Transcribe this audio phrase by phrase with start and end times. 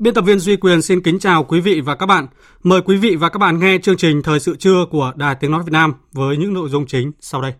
[0.00, 2.26] Biên tập viên Duy Quyền xin kính chào quý vị và các bạn.
[2.62, 5.50] Mời quý vị và các bạn nghe chương trình Thời sự trưa của Đài Tiếng
[5.50, 7.52] Nói Việt Nam với những nội dung chính sau đây.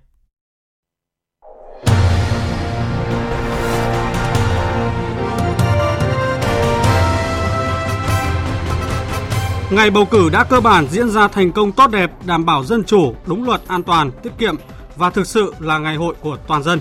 [9.71, 12.85] Ngày bầu cử đã cơ bản diễn ra thành công tốt đẹp, đảm bảo dân
[12.85, 14.54] chủ, đúng luật, an toàn, tiết kiệm
[14.97, 16.79] và thực sự là ngày hội của toàn dân.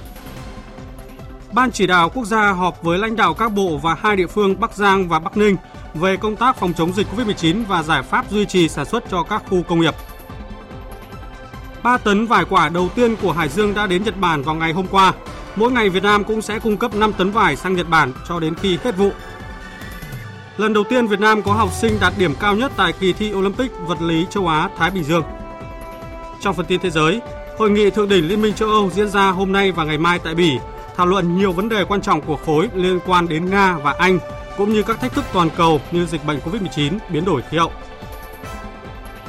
[1.52, 4.60] Ban chỉ đạo quốc gia họp với lãnh đạo các bộ và hai địa phương
[4.60, 5.56] Bắc Giang và Bắc Ninh
[5.94, 9.24] về công tác phòng chống dịch COVID-19 và giải pháp duy trì sản xuất cho
[9.24, 9.96] các khu công nghiệp.
[11.84, 14.74] 3 tấn vải quả đầu tiên của Hải Dương đã đến Nhật Bản vào ngày
[14.74, 15.14] hôm qua.
[15.56, 18.40] Mỗi ngày Việt Nam cũng sẽ cung cấp 5 tấn vải sang Nhật Bản cho
[18.40, 19.12] đến khi hết vụ.
[20.58, 23.34] Lần đầu tiên Việt Nam có học sinh đạt điểm cao nhất tại kỳ thi
[23.34, 25.24] Olympic vật lý châu Á Thái Bình Dương.
[26.42, 27.22] Trong phần tin thế giới,
[27.60, 30.20] Hội nghị thượng đỉnh Liên minh châu Âu diễn ra hôm nay và ngày mai
[30.20, 30.58] tại Bỉ
[31.00, 34.20] thảo luận nhiều vấn đề quan trọng của khối liên quan đến Nga và Anh,
[34.58, 37.72] cũng như các thách thức toàn cầu như dịch bệnh COVID-19, biến đổi khí hậu.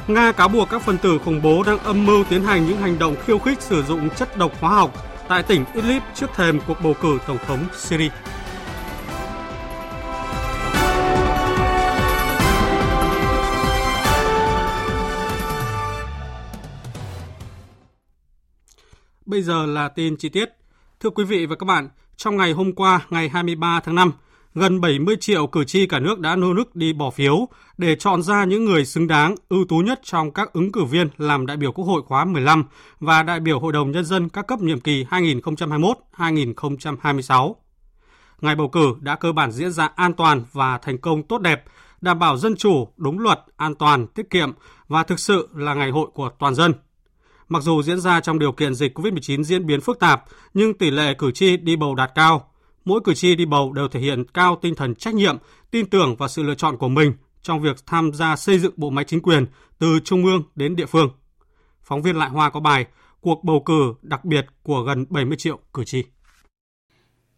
[0.07, 2.99] Nga cáo buộc các phần tử khủng bố đang âm mưu tiến hành những hành
[2.99, 4.91] động khiêu khích sử dụng chất độc hóa học
[5.27, 8.09] tại tỉnh Idlib trước thềm cuộc bầu cử tổng thống Syria.
[19.25, 20.60] Bây giờ là tin chi tiết.
[21.03, 24.11] Thưa quý vị và các bạn, trong ngày hôm qua, ngày 23 tháng 5,
[24.55, 27.47] gần 70 triệu cử tri cả nước đã nô nức đi bỏ phiếu
[27.77, 31.09] để chọn ra những người xứng đáng, ưu tú nhất trong các ứng cử viên
[31.17, 32.65] làm đại biểu Quốc hội khóa 15
[32.99, 35.05] và đại biểu Hội đồng Nhân dân các cấp nhiệm kỳ
[36.17, 37.53] 2021-2026.
[38.41, 41.63] Ngày bầu cử đã cơ bản diễn ra an toàn và thành công tốt đẹp,
[42.01, 44.51] đảm bảo dân chủ, đúng luật, an toàn, tiết kiệm
[44.87, 46.73] và thực sự là ngày hội của toàn dân–
[47.51, 50.23] Mặc dù diễn ra trong điều kiện dịch COVID-19 diễn biến phức tạp,
[50.53, 52.51] nhưng tỷ lệ cử tri đi bầu đạt cao.
[52.85, 55.37] Mỗi cử tri đi bầu đều thể hiện cao tinh thần trách nhiệm,
[55.71, 58.89] tin tưởng vào sự lựa chọn của mình trong việc tham gia xây dựng bộ
[58.89, 59.45] máy chính quyền
[59.79, 61.09] từ trung ương đến địa phương.
[61.83, 62.85] Phóng viên Lại Hoa có bài
[63.21, 66.03] Cuộc bầu cử đặc biệt của gần 70 triệu cử tri.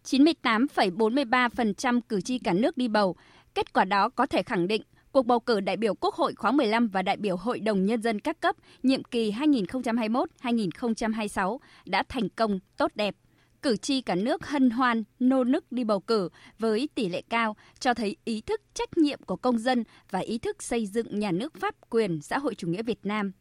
[0.04, 3.16] 98,43% cử tri cả nước đi bầu.
[3.54, 4.82] Kết quả đó có thể khẳng định
[5.14, 8.02] Cuộc bầu cử đại biểu Quốc hội khóa 15 và đại biểu Hội đồng Nhân
[8.02, 13.14] dân các cấp nhiệm kỳ 2021-2026 đã thành công tốt đẹp.
[13.62, 17.56] Cử tri cả nước hân hoan, nô nức đi bầu cử với tỷ lệ cao,
[17.78, 21.30] cho thấy ý thức trách nhiệm của công dân và ý thức xây dựng nhà
[21.30, 23.32] nước pháp quyền xã hội chủ nghĩa Việt Nam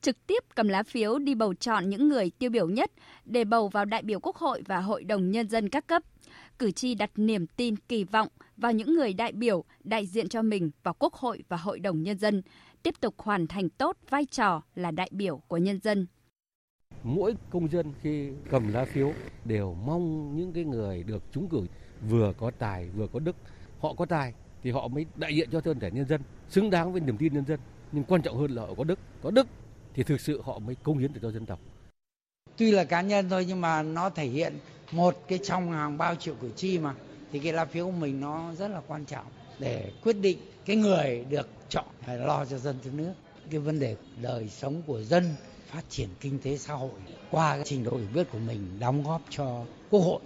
[0.00, 2.90] trực tiếp cầm lá phiếu đi bầu chọn những người tiêu biểu nhất
[3.24, 6.02] để bầu vào đại biểu Quốc hội và Hội đồng Nhân dân các cấp.
[6.60, 10.42] Cử tri đặt niềm tin kỳ vọng vào những người đại biểu đại diện cho
[10.42, 12.42] mình vào Quốc hội và Hội đồng Nhân dân,
[12.82, 16.06] tiếp tục hoàn thành tốt vai trò là đại biểu của nhân dân.
[17.02, 19.12] Mỗi công dân khi cầm lá phiếu
[19.44, 21.66] đều mong những cái người được trúng cử
[22.08, 23.36] vừa có tài vừa có đức.
[23.78, 26.92] Họ có tài thì họ mới đại diện cho thân thể nhân dân, xứng đáng
[26.92, 27.60] với niềm tin nhân dân.
[27.92, 28.98] Nhưng quan trọng hơn là họ có đức.
[29.22, 29.46] Có đức
[29.94, 31.60] thì thực sự họ mới công hiến được cho dân tộc.
[32.56, 34.54] Tuy là cá nhân thôi nhưng mà nó thể hiện
[34.92, 36.94] một cái trong hàng bao triệu cử tri mà
[37.32, 39.26] thì cái lá phiếu của mình nó rất là quan trọng
[39.58, 43.12] để quyết định cái người được chọn phải lo cho dân cho nước
[43.50, 45.24] cái vấn đề đời sống của dân
[45.66, 46.90] phát triển kinh tế xã hội
[47.30, 50.20] qua cái trình độ hiểu biết của mình đóng góp cho quốc hội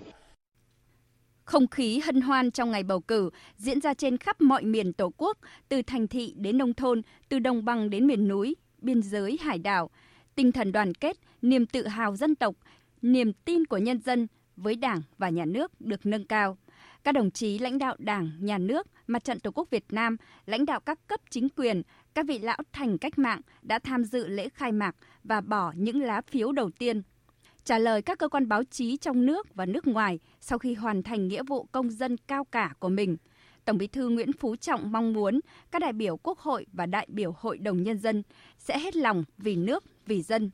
[1.45, 5.13] không khí hân hoan trong ngày bầu cử diễn ra trên khắp mọi miền Tổ
[5.17, 5.39] quốc,
[5.69, 9.59] từ thành thị đến nông thôn, từ đồng bằng đến miền núi, biên giới hải
[9.59, 9.91] đảo.
[10.35, 12.55] Tinh thần đoàn kết, niềm tự hào dân tộc,
[13.03, 16.57] niềm tin của nhân dân với Đảng và Nhà nước được nâng cao.
[17.05, 20.17] Các đồng chí lãnh đạo Đảng, Nhà nước, Mặt trận Tổ quốc Việt Nam,
[20.47, 21.83] lãnh đạo các cấp chính quyền,
[22.15, 26.03] các vị lão thành cách mạng đã tham dự lễ khai mạc và bỏ những
[26.03, 27.03] lá phiếu đầu tiên.
[27.65, 31.03] Trả lời các cơ quan báo chí trong nước và nước ngoài sau khi hoàn
[31.03, 33.17] thành nghĩa vụ công dân cao cả của mình,
[33.65, 35.41] Tổng Bí thư Nguyễn Phú Trọng mong muốn
[35.71, 38.23] các đại biểu Quốc hội và đại biểu Hội đồng Nhân dân
[38.59, 40.51] sẽ hết lòng vì nước, vì dân,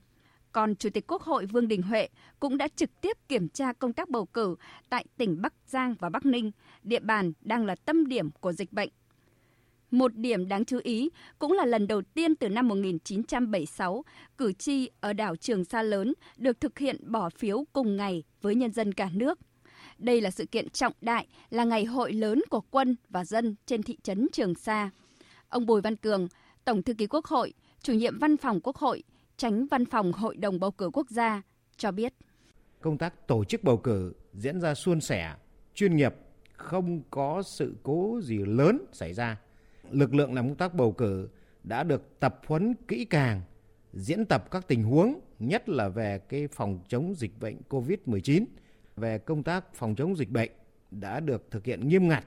[0.53, 2.09] còn Chủ tịch Quốc hội Vương Đình Huệ
[2.41, 4.57] cũng đã trực tiếp kiểm tra công tác bầu cử
[4.89, 6.51] tại tỉnh Bắc Giang và Bắc Ninh,
[6.83, 8.89] địa bàn đang là tâm điểm của dịch bệnh.
[9.91, 14.05] Một điểm đáng chú ý cũng là lần đầu tiên từ năm 1976,
[14.39, 18.55] cử tri ở đảo Trường Sa lớn được thực hiện bỏ phiếu cùng ngày với
[18.55, 19.39] nhân dân cả nước.
[19.99, 23.83] Đây là sự kiện trọng đại, là ngày hội lớn của quân và dân trên
[23.83, 24.91] thị trấn Trường Sa.
[25.49, 26.29] Ông Bùi Văn Cường,
[26.65, 27.53] Tổng thư ký Quốc hội,
[27.83, 29.03] chủ nhiệm văn phòng Quốc hội,
[29.41, 31.43] tránh văn phòng Hội đồng bầu cử quốc gia
[31.77, 32.15] cho biết.
[32.81, 35.35] Công tác tổ chức bầu cử diễn ra suôn sẻ,
[35.75, 36.15] chuyên nghiệp,
[36.53, 39.41] không có sự cố gì lớn xảy ra.
[39.91, 41.29] Lực lượng làm công tác bầu cử
[41.65, 43.43] đã được tập huấn kỹ càng,
[43.93, 48.45] diễn tập các tình huống, nhất là về cái phòng chống dịch bệnh COVID-19,
[48.97, 50.51] về công tác phòng chống dịch bệnh
[50.91, 52.25] đã được thực hiện nghiêm ngặt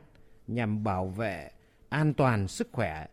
[0.47, 1.51] nhằm bảo vệ
[1.89, 3.07] an toàn sức khỏe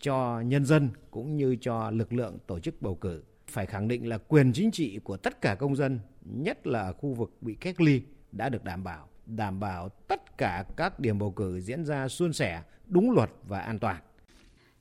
[0.00, 3.22] cho nhân dân cũng như cho lực lượng tổ chức bầu cử.
[3.50, 6.92] Phải khẳng định là quyền chính trị của tất cả công dân, nhất là ở
[6.92, 8.02] khu vực bị cách ly
[8.32, 12.32] đã được đảm bảo, đảm bảo tất cả các điểm bầu cử diễn ra suôn
[12.32, 13.96] sẻ, đúng luật và an toàn.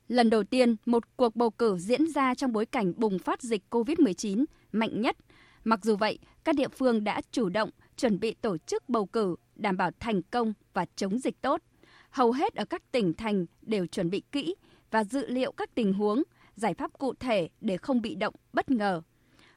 [0.07, 3.63] Lần đầu tiên, một cuộc bầu cử diễn ra trong bối cảnh bùng phát dịch
[3.69, 5.17] COVID-19 mạnh nhất.
[5.63, 9.35] Mặc dù vậy, các địa phương đã chủ động chuẩn bị tổ chức bầu cử
[9.55, 11.61] đảm bảo thành công và chống dịch tốt.
[12.09, 14.55] Hầu hết ở các tỉnh thành đều chuẩn bị kỹ
[14.91, 16.23] và dự liệu các tình huống,
[16.55, 19.01] giải pháp cụ thể để không bị động, bất ngờ.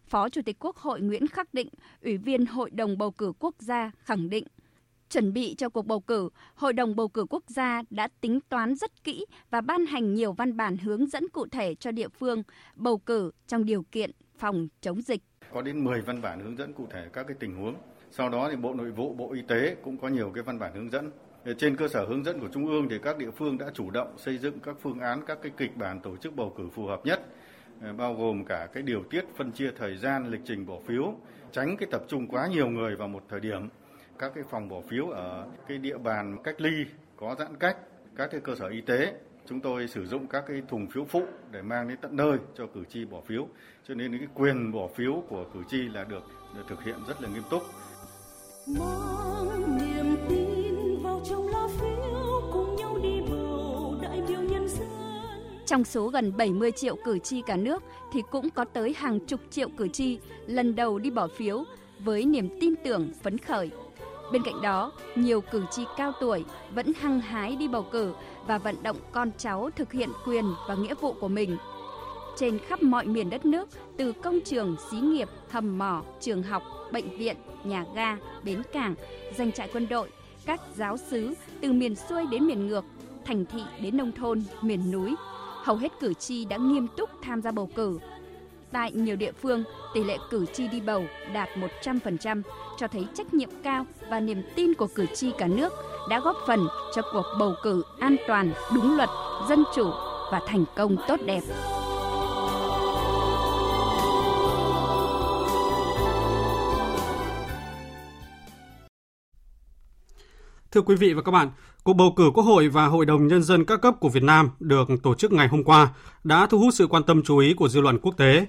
[0.05, 1.69] Phó Chủ tịch Quốc hội Nguyễn Khắc Định,
[2.03, 4.45] Ủy viên Hội đồng bầu cử quốc gia khẳng định
[5.11, 8.75] Chuẩn bị cho cuộc bầu cử, Hội đồng bầu cử quốc gia đã tính toán
[8.75, 12.43] rất kỹ và ban hành nhiều văn bản hướng dẫn cụ thể cho địa phương
[12.75, 15.23] bầu cử trong điều kiện phòng chống dịch.
[15.53, 17.75] Có đến 10 văn bản hướng dẫn cụ thể các cái tình huống.
[18.11, 20.75] Sau đó thì Bộ Nội vụ, Bộ Y tế cũng có nhiều cái văn bản
[20.75, 21.11] hướng dẫn.
[21.45, 23.91] Ờ, trên cơ sở hướng dẫn của Trung ương thì các địa phương đã chủ
[23.91, 26.87] động xây dựng các phương án, các cái kịch bản tổ chức bầu cử phù
[26.87, 27.21] hợp nhất
[27.83, 31.15] ờ, bao gồm cả cái điều tiết phân chia thời gian lịch trình bỏ phiếu,
[31.53, 33.69] tránh cái tập trung quá nhiều người vào một thời điểm
[34.19, 36.85] các cái phòng bỏ phiếu ở cái địa bàn cách ly
[37.17, 37.77] có giãn cách,
[38.17, 39.15] các cái cơ sở y tế
[39.47, 42.67] chúng tôi sử dụng các cái thùng phiếu phụ để mang đến tận nơi cho
[42.67, 43.49] cử tri bỏ phiếu.
[43.89, 46.23] Cho nên cái quyền bỏ phiếu của cử tri là được,
[46.57, 47.63] được thực hiện rất là nghiêm túc.
[55.69, 57.83] Trong số gần 70 triệu cử tri cả nước
[58.13, 61.65] thì cũng có tới hàng chục triệu cử tri lần đầu đi bỏ phiếu
[61.99, 63.71] với niềm tin tưởng phấn khởi
[64.33, 66.45] Bên cạnh đó, nhiều cử tri cao tuổi
[66.75, 68.13] vẫn hăng hái đi bầu cử
[68.47, 71.57] và vận động con cháu thực hiện quyền và nghĩa vụ của mình.
[72.37, 76.63] Trên khắp mọi miền đất nước, từ công trường, xí nghiệp, hầm mỏ, trường học,
[76.93, 78.95] bệnh viện, nhà ga, bến cảng,
[79.39, 80.11] doanh trại quân đội,
[80.47, 82.85] các giáo sứ từ miền xuôi đến miền ngược,
[83.25, 85.15] thành thị đến nông thôn, miền núi,
[85.69, 87.99] hầu hết cử tri đã nghiêm túc tham gia bầu cử
[88.73, 91.49] Tại nhiều địa phương, tỷ lệ cử tri đi bầu đạt
[91.83, 92.43] 100%,
[92.79, 95.73] cho thấy trách nhiệm cao và niềm tin của cử tri cả nước
[96.09, 99.09] đã góp phần cho cuộc bầu cử an toàn, đúng luật,
[99.49, 99.91] dân chủ
[100.33, 101.41] và thành công tốt đẹp.
[110.73, 111.51] Thưa quý vị và các bạn,
[111.83, 114.51] cuộc bầu cử Quốc hội và Hội đồng Nhân dân các cấp của Việt Nam
[114.61, 115.89] được tổ chức ngày hôm qua
[116.25, 118.47] đã thu hút sự quan tâm chú ý của dư luận quốc tế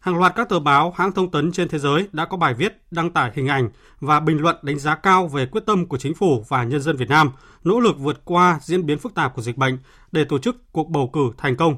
[0.00, 2.82] Hàng loạt các tờ báo, hãng thông tấn trên thế giới đã có bài viết,
[2.90, 3.70] đăng tải hình ảnh
[4.00, 6.96] và bình luận đánh giá cao về quyết tâm của chính phủ và nhân dân
[6.96, 7.30] Việt Nam
[7.64, 9.78] nỗ lực vượt qua diễn biến phức tạp của dịch bệnh
[10.12, 11.76] để tổ chức cuộc bầu cử thành công.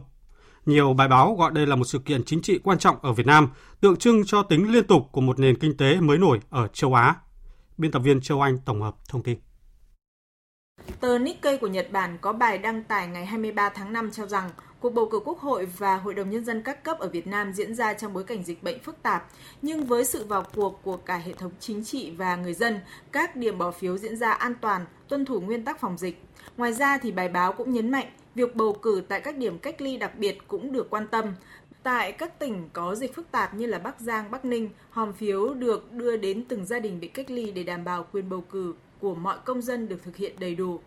[0.67, 3.27] Nhiều bài báo gọi đây là một sự kiện chính trị quan trọng ở Việt
[3.27, 3.49] Nam,
[3.81, 6.95] tượng trưng cho tính liên tục của một nền kinh tế mới nổi ở châu
[6.95, 7.15] Á.
[7.79, 9.48] Biên tập viên Châu Anh tổng hợp thông tin.
[11.01, 14.51] Tờ Nikkei của Nhật Bản có bài đăng tải ngày 23 tháng 5 cho rằng
[14.81, 17.53] cuộc bầu cử Quốc hội và Hội đồng Nhân dân các cấp ở Việt Nam
[17.53, 19.29] diễn ra trong bối cảnh dịch bệnh phức tạp,
[19.63, 22.81] nhưng với sự vào cuộc của cả hệ thống chính trị và người dân,
[23.13, 26.23] các điểm bỏ phiếu diễn ra an toàn, tuân thủ nguyên tắc phòng dịch.
[26.57, 29.81] Ngoài ra thì bài báo cũng nhấn mạnh việc bầu cử tại các điểm cách
[29.81, 31.35] ly đặc biệt cũng được quan tâm.
[31.83, 35.55] Tại các tỉnh có dịch phức tạp như là Bắc Giang, Bắc Ninh, hòm phiếu
[35.55, 38.75] được đưa đến từng gia đình bị cách ly để đảm bảo quyền bầu cử
[39.01, 40.81] của mọi công dân được thực hiện đầy đủ.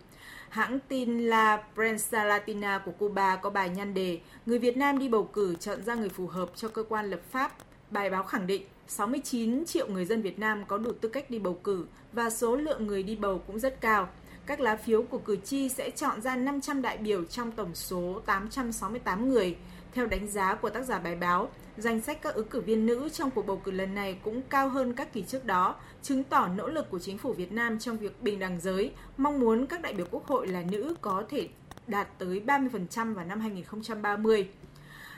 [0.50, 5.10] Hãng tin La Prensa Latina của Cuba có bài nhan đề Người Việt Nam đi
[5.10, 7.56] bầu cử chọn ra người phù hợp cho cơ quan lập pháp.
[7.92, 11.40] Bài báo khẳng định 69 triệu người dân Việt Nam có đủ tư cách đi
[11.40, 14.10] bầu cử và số lượng người đi bầu cũng rất cao.
[14.46, 18.22] Các lá phiếu của cử tri sẽ chọn ra 500 đại biểu trong tổng số
[18.26, 19.56] 868 người.
[19.94, 23.10] Theo đánh giá của tác giả bài báo, danh sách các ứng cử viên nữ
[23.10, 26.48] trong cuộc bầu cử lần này cũng cao hơn các kỳ trước đó, chứng tỏ
[26.48, 29.82] nỗ lực của chính phủ Việt Nam trong việc bình đẳng giới, mong muốn các
[29.82, 31.50] đại biểu quốc hội là nữ có thể
[31.88, 34.50] đạt tới 30% vào năm 2030.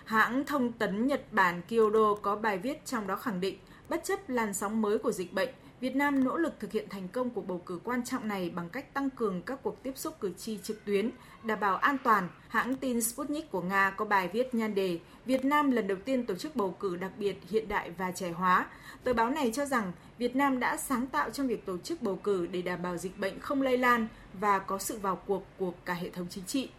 [0.06, 3.58] Hãng thông tấn Nhật Bản Kyodo có bài viết trong đó khẳng định,
[3.90, 5.50] bất chấp làn sóng mới của dịch bệnh,
[5.84, 8.70] Việt Nam nỗ lực thực hiện thành công cuộc bầu cử quan trọng này bằng
[8.70, 11.10] cách tăng cường các cuộc tiếp xúc cử tri trực tuyến,
[11.44, 12.30] đảm bảo an toàn.
[12.48, 16.26] Hãng tin Sputnik của Nga có bài viết nhan đề Việt Nam lần đầu tiên
[16.26, 18.66] tổ chức bầu cử đặc biệt hiện đại và trẻ hóa.
[19.04, 22.16] Tờ báo này cho rằng Việt Nam đã sáng tạo trong việc tổ chức bầu
[22.16, 25.74] cử để đảm bảo dịch bệnh không lây lan và có sự vào cuộc của
[25.86, 26.70] cả hệ thống chính trị.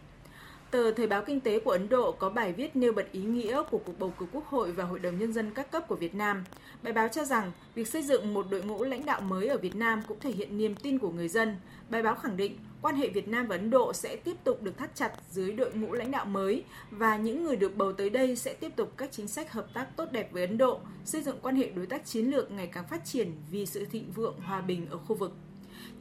[0.75, 3.63] Tờ Thời báo Kinh tế của Ấn Độ có bài viết nêu bật ý nghĩa
[3.71, 6.15] của cuộc bầu cử quốc hội và hội đồng nhân dân các cấp của Việt
[6.15, 6.43] Nam.
[6.83, 9.75] Bài báo cho rằng việc xây dựng một đội ngũ lãnh đạo mới ở Việt
[9.75, 11.55] Nam cũng thể hiện niềm tin của người dân.
[11.89, 14.77] Bài báo khẳng định quan hệ Việt Nam và Ấn Độ sẽ tiếp tục được
[14.77, 18.35] thắt chặt dưới đội ngũ lãnh đạo mới và những người được bầu tới đây
[18.35, 21.39] sẽ tiếp tục các chính sách hợp tác tốt đẹp với Ấn Độ, xây dựng
[21.41, 24.61] quan hệ đối tác chiến lược ngày càng phát triển vì sự thịnh vượng hòa
[24.61, 25.31] bình ở khu vực.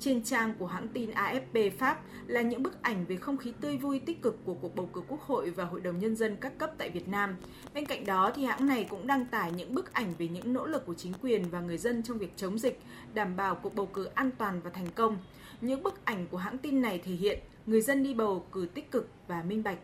[0.01, 3.77] Trên trang của hãng tin AFP Pháp là những bức ảnh về không khí tươi
[3.77, 6.59] vui tích cực của cuộc bầu cử quốc hội và hội đồng nhân dân các
[6.59, 7.37] cấp tại Việt Nam.
[7.75, 10.67] Bên cạnh đó thì hãng này cũng đăng tải những bức ảnh về những nỗ
[10.67, 12.81] lực của chính quyền và người dân trong việc chống dịch,
[13.15, 15.19] đảm bảo cuộc bầu cử an toàn và thành công.
[15.61, 18.91] Những bức ảnh của hãng tin này thể hiện người dân đi bầu cử tích
[18.91, 19.79] cực và minh bạch.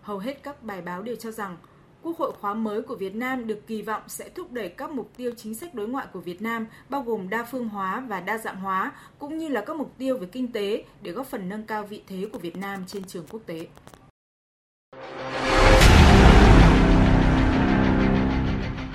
[0.00, 1.56] Hầu hết các bài báo đều cho rằng
[2.04, 5.10] Quốc hội khóa mới của Việt Nam được kỳ vọng sẽ thúc đẩy các mục
[5.16, 8.38] tiêu chính sách đối ngoại của Việt Nam, bao gồm đa phương hóa và đa
[8.38, 11.62] dạng hóa, cũng như là các mục tiêu về kinh tế để góp phần nâng
[11.62, 13.66] cao vị thế của Việt Nam trên trường quốc tế.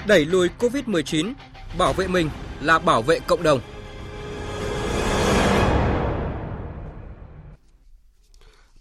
[0.08, 1.34] Đẩy lùi COVID-19,
[1.78, 2.30] bảo vệ mình
[2.62, 3.60] là bảo vệ cộng đồng.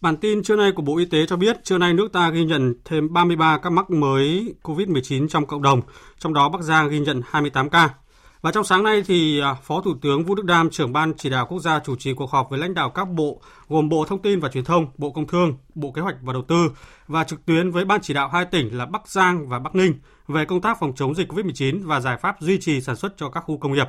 [0.00, 2.44] Bản tin trưa nay của Bộ Y tế cho biết, trưa nay nước ta ghi
[2.44, 5.80] nhận thêm 33 ca mắc mới COVID-19 trong cộng đồng,
[6.18, 7.94] trong đó Bắc Giang ghi nhận 28 ca.
[8.40, 11.30] Và trong sáng nay thì à, Phó Thủ tướng Vũ Đức Đam, trưởng ban chỉ
[11.30, 14.22] đạo quốc gia chủ trì cuộc họp với lãnh đạo các bộ gồm Bộ Thông
[14.22, 16.70] tin và Truyền thông, Bộ Công Thương, Bộ Kế hoạch và Đầu tư
[17.06, 19.94] và trực tuyến với ban chỉ đạo hai tỉnh là Bắc Giang và Bắc Ninh
[20.28, 23.30] về công tác phòng chống dịch COVID-19 và giải pháp duy trì sản xuất cho
[23.30, 23.88] các khu công nghiệp.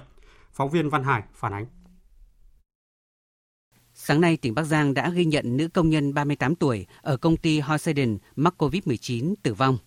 [0.53, 1.78] Phóng viên Văn Hải phản ánh.
[4.09, 7.37] Sáng nay, tỉnh Bắc Giang đã ghi nhận nữ công nhân 38 tuổi ở công
[7.37, 9.77] ty Hoseiden mắc COVID-19 tử vong.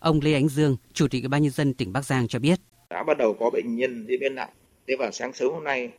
[0.00, 2.58] Ông Lê Ánh Dương, Chủ tịch Ủy ban nhân dân tỉnh Bắc Giang cho biết:
[2.90, 4.48] Đã bắt đầu có bệnh nhân diễn biến nặng.
[4.86, 5.90] Thế vào sáng sớm hôm nay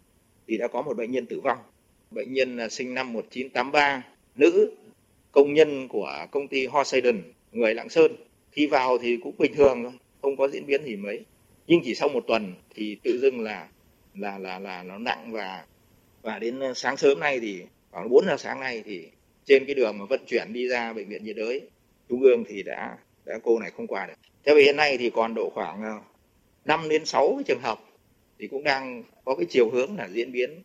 [0.47, 1.57] thì đã có một bệnh nhân tử vong.
[2.11, 4.03] Bệnh nhân là sinh năm 1983,
[4.35, 4.71] nữ
[5.31, 7.21] công nhân của công ty Hoseiden,
[7.51, 8.11] người Lạng Sơn.
[8.51, 11.25] Khi vào thì cũng bình thường thôi, không có diễn biến gì mấy.
[11.67, 13.67] Nhưng chỉ sau một tuần thì tự dưng là
[14.15, 15.65] là là là nó nặng và
[16.21, 17.61] và đến ờ, sáng sớm nay thì
[17.91, 19.07] khoảng 4 giờ sáng nay thì
[19.45, 21.61] trên cái đường mà vận chuyển đi ra bệnh viện nhiệt đới
[22.09, 24.13] trung ương thì đã đã cô này không qua được.
[24.45, 25.99] Thế vì hiện nay thì còn độ khoảng ờ,
[26.65, 27.79] 5 đến 6 cái trường hợp
[28.39, 30.63] thì cũng đang có cái chiều hướng là diễn biến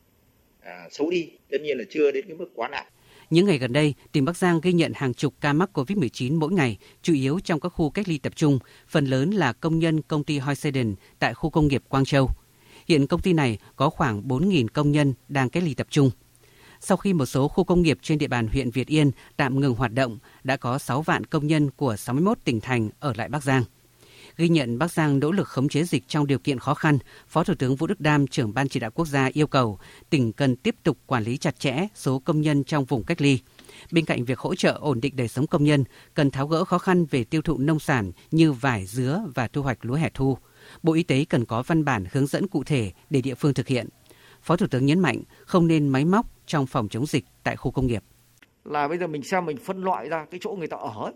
[0.61, 2.87] à, xấu đi, tất nhiên là chưa đến cái mức quá nặng.
[3.30, 6.52] Những ngày gần đây, tỉnh Bắc Giang ghi nhận hàng chục ca mắc COVID-19 mỗi
[6.52, 8.58] ngày, chủ yếu trong các khu cách ly tập trung,
[8.88, 12.30] phần lớn là công nhân công ty Hoyseden tại khu công nghiệp Quang Châu.
[12.88, 16.11] Hiện công ty này có khoảng 4.000 công nhân đang cách ly tập trung.
[16.81, 19.75] Sau khi một số khu công nghiệp trên địa bàn huyện Việt Yên tạm ngừng
[19.75, 23.43] hoạt động, đã có 6 vạn công nhân của 61 tỉnh thành ở lại Bắc
[23.43, 23.64] Giang.
[24.37, 26.99] Ghi nhận Bắc Giang nỗ lực khống chế dịch trong điều kiện khó khăn,
[27.29, 29.79] Phó Thủ tướng Vũ Đức Đam, trưởng Ban chỉ đạo quốc gia yêu cầu
[30.11, 33.38] tỉnh cần tiếp tục quản lý chặt chẽ số công nhân trong vùng cách ly.
[33.93, 36.79] Bên cạnh việc hỗ trợ ổn định đời sống công nhân, cần tháo gỡ khó
[36.79, 40.38] khăn về tiêu thụ nông sản như vải, dứa và thu hoạch lúa hè thu.
[40.83, 43.69] Bộ Y tế cần có văn bản hướng dẫn cụ thể để địa phương thực
[43.69, 43.88] hiện.
[44.43, 47.71] Phó Thủ tướng nhấn mạnh không nên máy móc trong phòng chống dịch tại khu
[47.71, 48.04] công nghiệp.
[48.64, 51.12] Là bây giờ mình xem mình phân loại ra cái chỗ người ta ở,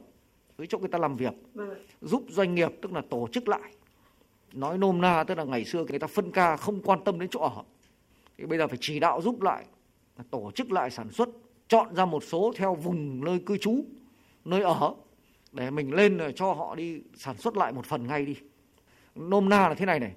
[0.58, 1.32] cái chỗ người ta làm việc,
[2.00, 3.72] giúp doanh nghiệp tức là tổ chức lại.
[4.52, 7.28] Nói nôm na tức là ngày xưa người ta phân ca không quan tâm đến
[7.28, 7.62] chỗ ở.
[8.38, 9.64] Thì bây giờ phải chỉ đạo giúp lại,
[10.30, 11.28] tổ chức lại sản xuất,
[11.68, 13.84] chọn ra một số theo vùng nơi cư trú,
[14.44, 14.94] nơi ở
[15.52, 18.34] để mình lên cho họ đi sản xuất lại một phần ngay đi
[19.18, 20.12] nôm na là thế này này.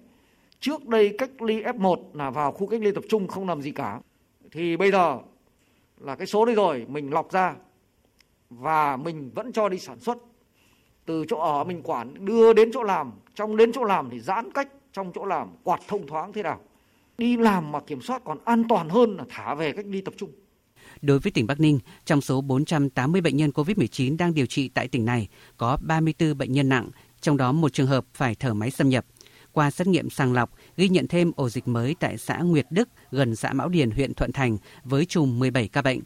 [0.59, 3.71] Trước đây cách ly F1 là vào khu cách ly tập trung không làm gì
[3.71, 3.99] cả.
[4.51, 5.19] Thì bây giờ
[5.99, 7.55] là cái số đấy rồi mình lọc ra
[8.49, 10.17] và mình vẫn cho đi sản xuất.
[11.05, 13.11] Từ chỗ ở mình quản đưa đến chỗ làm.
[13.35, 16.59] Trong đến chỗ làm thì giãn cách trong chỗ làm quạt thông thoáng thế nào.
[17.17, 20.13] Đi làm mà kiểm soát còn an toàn hơn là thả về cách ly tập
[20.17, 20.31] trung.
[21.01, 24.87] Đối với tỉnh Bắc Ninh, trong số 480 bệnh nhân COVID-19 đang điều trị tại
[24.87, 25.27] tỉnh này,
[25.57, 26.89] có 34 bệnh nhân nặng,
[27.21, 29.05] trong đó một trường hợp phải thở máy xâm nhập.
[29.51, 32.89] Qua xét nghiệm sàng lọc, ghi nhận thêm ổ dịch mới tại xã Nguyệt Đức,
[33.11, 35.99] gần xã Mão Điền, huyện Thuận Thành, với chùm 17 ca bệnh.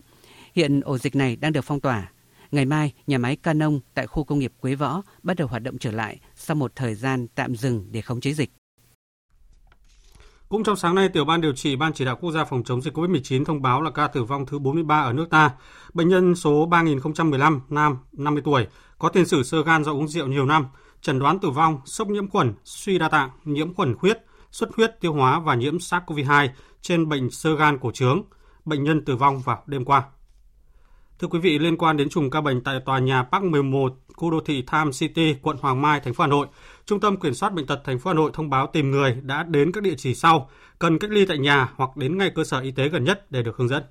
[0.53, 2.11] Hiện ổ dịch này đang được phong tỏa.
[2.51, 5.77] Ngày mai, nhà máy Canon tại khu công nghiệp Quế Võ bắt đầu hoạt động
[5.77, 8.51] trở lại sau một thời gian tạm dừng để khống chế dịch.
[10.49, 12.81] Cũng trong sáng nay, tiểu ban điều trị Ban chỉ đạo quốc gia phòng chống
[12.81, 15.51] dịch COVID-19 thông báo là ca tử vong thứ 43 ở nước ta.
[15.93, 18.67] Bệnh nhân số 3015, nam, 50 tuổi,
[18.97, 20.65] có tiền sử sơ gan do uống rượu nhiều năm,
[21.05, 24.17] chẩn đoán tử vong, sốc nhiễm khuẩn, suy đa tạng, nhiễm khuẩn huyết,
[24.51, 26.47] xuất huyết tiêu hóa và nhiễm SARS-CoV-2
[26.81, 28.21] trên bệnh sơ gan cổ trướng.
[28.65, 30.03] Bệnh nhân tử vong vào đêm qua.
[31.19, 34.31] Thưa quý vị, liên quan đến chùm ca bệnh tại tòa nhà Park 11, khu
[34.31, 36.47] đô thị tham City, quận Hoàng Mai, thành phố Hà Nội,
[36.85, 39.43] Trung tâm Kiểm soát bệnh tật thành phố Hà Nội thông báo tìm người đã
[39.43, 42.59] đến các địa chỉ sau, cần cách ly tại nhà hoặc đến ngay cơ sở
[42.59, 43.83] y tế gần nhất để được hướng dẫn.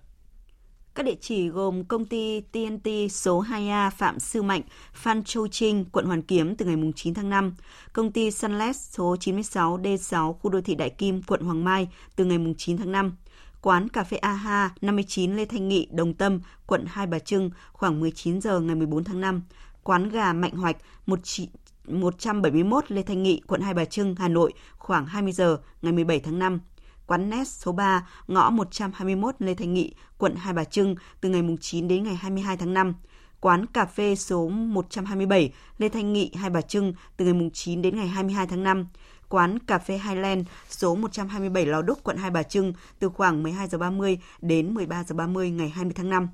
[0.95, 5.85] Các địa chỉ gồm công ty TNT số 2A Phạm Sư Mạnh, Phan Châu Trinh,
[5.93, 7.55] quận Hoàn Kiếm từ ngày 9 tháng 5,
[7.93, 12.25] công ty Sunless số 96 D6 khu đô thị Đại Kim, quận Hoàng Mai từ
[12.25, 13.17] ngày 9 tháng 5,
[13.61, 18.01] quán cà phê AHA 59 Lê Thanh Nghị, Đồng Tâm, quận Hai Bà Trưng khoảng
[18.01, 19.43] 19 giờ ngày 14 tháng 5,
[19.83, 25.07] quán gà Mạnh Hoạch 171 Lê Thanh Nghị, quận Hai Bà Trưng, Hà Nội khoảng
[25.07, 26.61] 20 giờ ngày 17 tháng 5,
[27.07, 31.43] quán Nest số 3, ngõ 121 Lê Thanh Nghị, quận Hai Bà Trưng từ ngày
[31.61, 32.95] 9 đến ngày 22 tháng 5.
[33.41, 37.97] Quán cà phê số 127 Lê Thanh Nghị, Hai Bà Trưng từ ngày 9 đến
[37.97, 38.87] ngày 22 tháng 5.
[39.29, 43.69] Quán cà phê Highland số 127 Lò Đúc, quận Hai Bà Trưng từ khoảng 12
[43.69, 46.29] giờ 30 đến 13 giờ 30 ngày 20 tháng 5.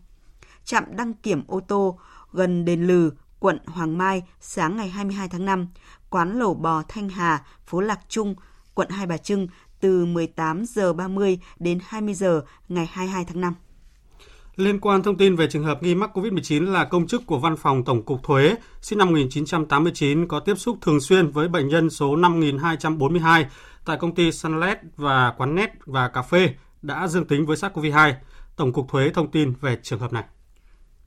[0.65, 1.99] Trạm đăng kiểm ô tô
[2.33, 5.69] gần đền Lừ, quận Hoàng Mai sáng ngày 22 tháng 5,
[6.11, 8.35] quán lẩu bò Thanh Hà, phố Lạc Trung,
[8.75, 9.47] quận Hai Bà Trưng
[9.81, 13.55] từ 18 giờ 30 đến 20 giờ ngày 22 tháng 5.
[14.57, 17.57] Liên quan thông tin về trường hợp nghi mắc COVID-19 là công chức của Văn
[17.57, 21.91] phòng Tổng cục Thuế, sinh năm 1989 có tiếp xúc thường xuyên với bệnh nhân
[21.91, 23.47] số 5242
[23.85, 28.13] tại công ty Sunlet và quán net và cà phê đã dương tính với SARS-CoV-2.
[28.57, 30.25] Tổng cục Thuế thông tin về trường hợp này.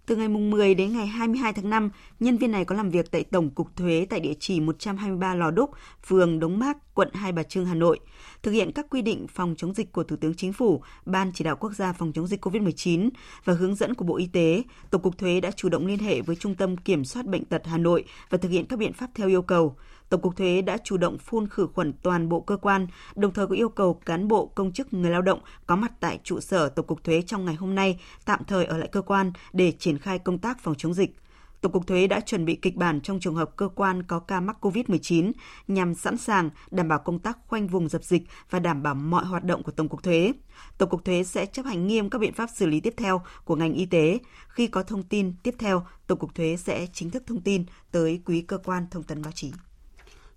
[0.05, 3.23] Từ ngày 10 đến ngày 22 tháng 5, nhân viên này có làm việc tại
[3.23, 5.71] Tổng cục Thuế tại địa chỉ 123 Lò Đúc,
[6.05, 7.99] phường Đống Mác, quận Hai Bà Trưng, Hà Nội,
[8.43, 11.43] thực hiện các quy định phòng chống dịch của Thủ tướng Chính phủ, Ban chỉ
[11.43, 13.09] đạo quốc gia phòng chống dịch COVID-19
[13.45, 16.21] và hướng dẫn của Bộ Y tế, Tổng cục Thuế đã chủ động liên hệ
[16.21, 19.09] với Trung tâm Kiểm soát bệnh tật Hà Nội và thực hiện các biện pháp
[19.15, 19.75] theo yêu cầu.
[20.13, 23.47] Tổng cục Thuế đã chủ động phun khử khuẩn toàn bộ cơ quan, đồng thời
[23.47, 26.69] có yêu cầu cán bộ, công chức, người lao động có mặt tại trụ sở
[26.69, 29.97] Tổng cục Thuế trong ngày hôm nay tạm thời ở lại cơ quan để triển
[29.97, 31.15] khai công tác phòng chống dịch.
[31.61, 34.39] Tổng cục Thuế đã chuẩn bị kịch bản trong trường hợp cơ quan có ca
[34.39, 35.31] mắc COVID-19
[35.67, 39.25] nhằm sẵn sàng đảm bảo công tác khoanh vùng dập dịch và đảm bảo mọi
[39.25, 40.33] hoạt động của Tổng cục Thuế.
[40.77, 43.55] Tổng cục Thuế sẽ chấp hành nghiêm các biện pháp xử lý tiếp theo của
[43.55, 44.19] ngành y tế.
[44.47, 48.21] Khi có thông tin tiếp theo, Tổng cục Thuế sẽ chính thức thông tin tới
[48.25, 49.51] quý cơ quan thông tấn báo chí.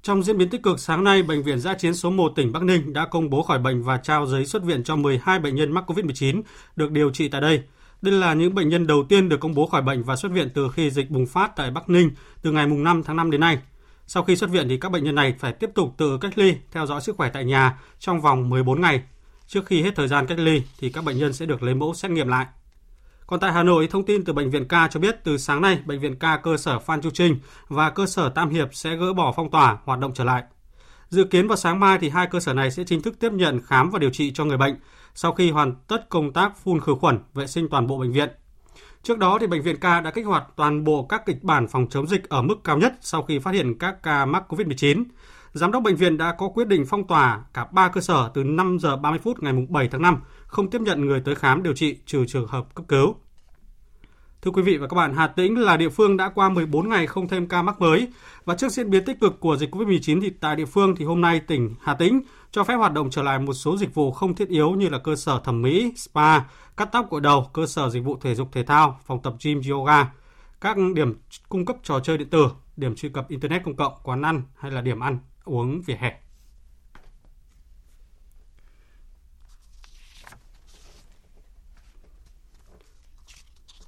[0.06, 2.62] Trong diễn biến tích cực, sáng nay, Bệnh viện Giã chiến số 1 tỉnh Bắc
[2.62, 5.72] Ninh đã công bố khỏi bệnh và trao giấy xuất viện cho 12 bệnh nhân
[5.72, 6.42] mắc COVID-19
[6.76, 7.62] được điều trị tại đây.
[8.02, 10.48] Đây là những bệnh nhân đầu tiên được công bố khỏi bệnh và xuất viện
[10.54, 12.10] từ khi dịch bùng phát tại Bắc Ninh
[12.42, 13.58] từ ngày 5 tháng 5 đến nay.
[14.06, 16.54] Sau khi xuất viện thì các bệnh nhân này phải tiếp tục tự cách ly,
[16.72, 19.02] theo dõi sức khỏe tại nhà trong vòng 14 ngày.
[19.46, 21.94] Trước khi hết thời gian cách ly thì các bệnh nhân sẽ được lấy mẫu
[21.94, 22.46] xét nghiệm lại.
[23.26, 25.78] Còn tại Hà Nội, thông tin từ Bệnh viện Ca cho biết từ sáng nay,
[25.86, 27.36] Bệnh viện Ca cơ sở Phan Chu Trinh
[27.68, 30.42] và cơ sở Tam Hiệp sẽ gỡ bỏ phong tỏa, hoạt động trở lại.
[31.08, 33.60] Dự kiến vào sáng mai thì hai cơ sở này sẽ chính thức tiếp nhận
[33.66, 34.76] khám và điều trị cho người bệnh
[35.14, 38.28] sau khi hoàn tất công tác phun khử khuẩn, vệ sinh toàn bộ bệnh viện.
[39.02, 41.86] Trước đó thì bệnh viện Ca đã kích hoạt toàn bộ các kịch bản phòng
[41.90, 45.04] chống dịch ở mức cao nhất sau khi phát hiện các ca mắc COVID-19.
[45.56, 48.44] Giám đốc bệnh viện đã có quyết định phong tỏa cả 3 cơ sở từ
[48.44, 51.72] 5 giờ 30 phút ngày 7 tháng 5, không tiếp nhận người tới khám điều
[51.72, 53.14] trị trừ trường hợp cấp cứu.
[54.42, 57.06] Thưa quý vị và các bạn, Hà Tĩnh là địa phương đã qua 14 ngày
[57.06, 58.08] không thêm ca mắc mới
[58.44, 61.20] và trước diễn biến tích cực của dịch Covid-19 thì tại địa phương thì hôm
[61.20, 64.34] nay tỉnh Hà Tĩnh cho phép hoạt động trở lại một số dịch vụ không
[64.34, 66.38] thiết yếu như là cơ sở thẩm mỹ, spa,
[66.76, 69.60] cắt tóc gội đầu, cơ sở dịch vụ thể dục thể thao, phòng tập gym
[69.70, 70.12] yoga,
[70.60, 71.14] các điểm
[71.48, 74.70] cung cấp trò chơi điện tử, điểm truy cập internet công cộng, quán ăn hay
[74.70, 76.20] là điểm ăn uống vỉa hè.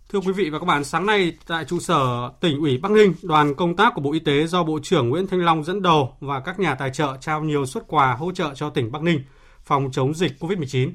[0.08, 3.14] Thưa quý vị và các bạn, sáng nay tại trụ sở tỉnh ủy Bắc Ninh,
[3.22, 6.16] đoàn công tác của Bộ Y tế do Bộ trưởng Nguyễn Thanh Long dẫn đầu
[6.20, 9.24] và các nhà tài trợ trao nhiều xuất quà hỗ trợ cho tỉnh Bắc Ninh
[9.64, 10.92] phòng chống dịch COVID-19.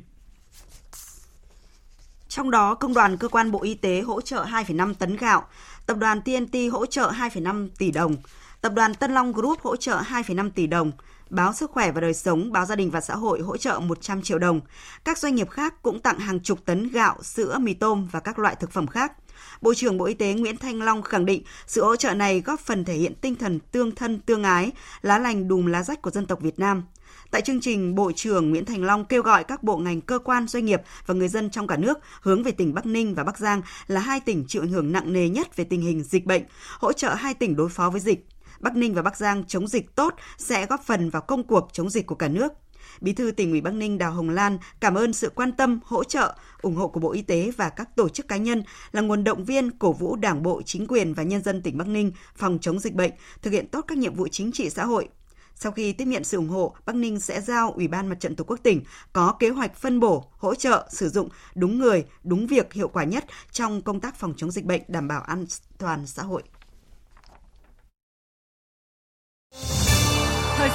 [2.28, 5.44] Trong đó, Công đoàn Cơ quan Bộ Y tế hỗ trợ 2,5 tấn gạo,
[5.86, 8.16] Tập đoàn TNT hỗ trợ 2,5 tỷ đồng,
[8.64, 10.92] Tập đoàn Tân Long Group hỗ trợ 2,5 tỷ đồng,
[11.30, 14.22] Báo Sức khỏe và Đời sống, Báo Gia đình và Xã hội hỗ trợ 100
[14.22, 14.62] triệu đồng.
[15.04, 18.40] Các doanh nghiệp khác cũng tặng hàng chục tấn gạo, sữa, mì tôm và các
[18.40, 19.14] loại thực phẩm khác.
[19.62, 22.60] Bộ trưởng Bộ Y tế Nguyễn Thanh Long khẳng định sự hỗ trợ này góp
[22.60, 24.72] phần thể hiện tinh thần tương thân tương ái,
[25.02, 26.84] lá lành đùm lá rách của dân tộc Việt Nam.
[27.32, 30.48] Tại chương trình, Bộ trưởng Nguyễn Thành Long kêu gọi các bộ ngành, cơ quan,
[30.48, 33.38] doanh nghiệp và người dân trong cả nước hướng về tỉnh Bắc Ninh và Bắc
[33.38, 36.44] Giang là hai tỉnh chịu ảnh hưởng nặng nề nhất về tình hình dịch bệnh,
[36.80, 38.26] hỗ trợ hai tỉnh đối phó với dịch.
[38.64, 41.90] Bắc Ninh và Bắc Giang chống dịch tốt sẽ góp phần vào công cuộc chống
[41.90, 42.54] dịch của cả nước.
[43.02, 46.04] Bí thư tỉnh ủy Bắc Ninh Đào Hồng Lan cảm ơn sự quan tâm, hỗ
[46.04, 49.24] trợ, ủng hộ của Bộ Y tế và các tổ chức cá nhân là nguồn
[49.24, 52.58] động viên cổ vũ Đảng bộ, chính quyền và nhân dân tỉnh Bắc Ninh phòng
[52.62, 55.10] chống dịch bệnh, thực hiện tốt các nhiệm vụ chính trị xã hội,
[55.56, 58.36] sau khi tiếp nhận sự ủng hộ, Bắc Ninh sẽ giao Ủy ban Mặt trận
[58.36, 62.48] Tổ quốc tỉnh có kế hoạch phân bổ, hỗ trợ sử dụng đúng người, đúng
[62.48, 65.46] việc hiệu quả nhất trong công tác phòng chống dịch bệnh đảm bảo an
[65.78, 66.44] toàn xã hội.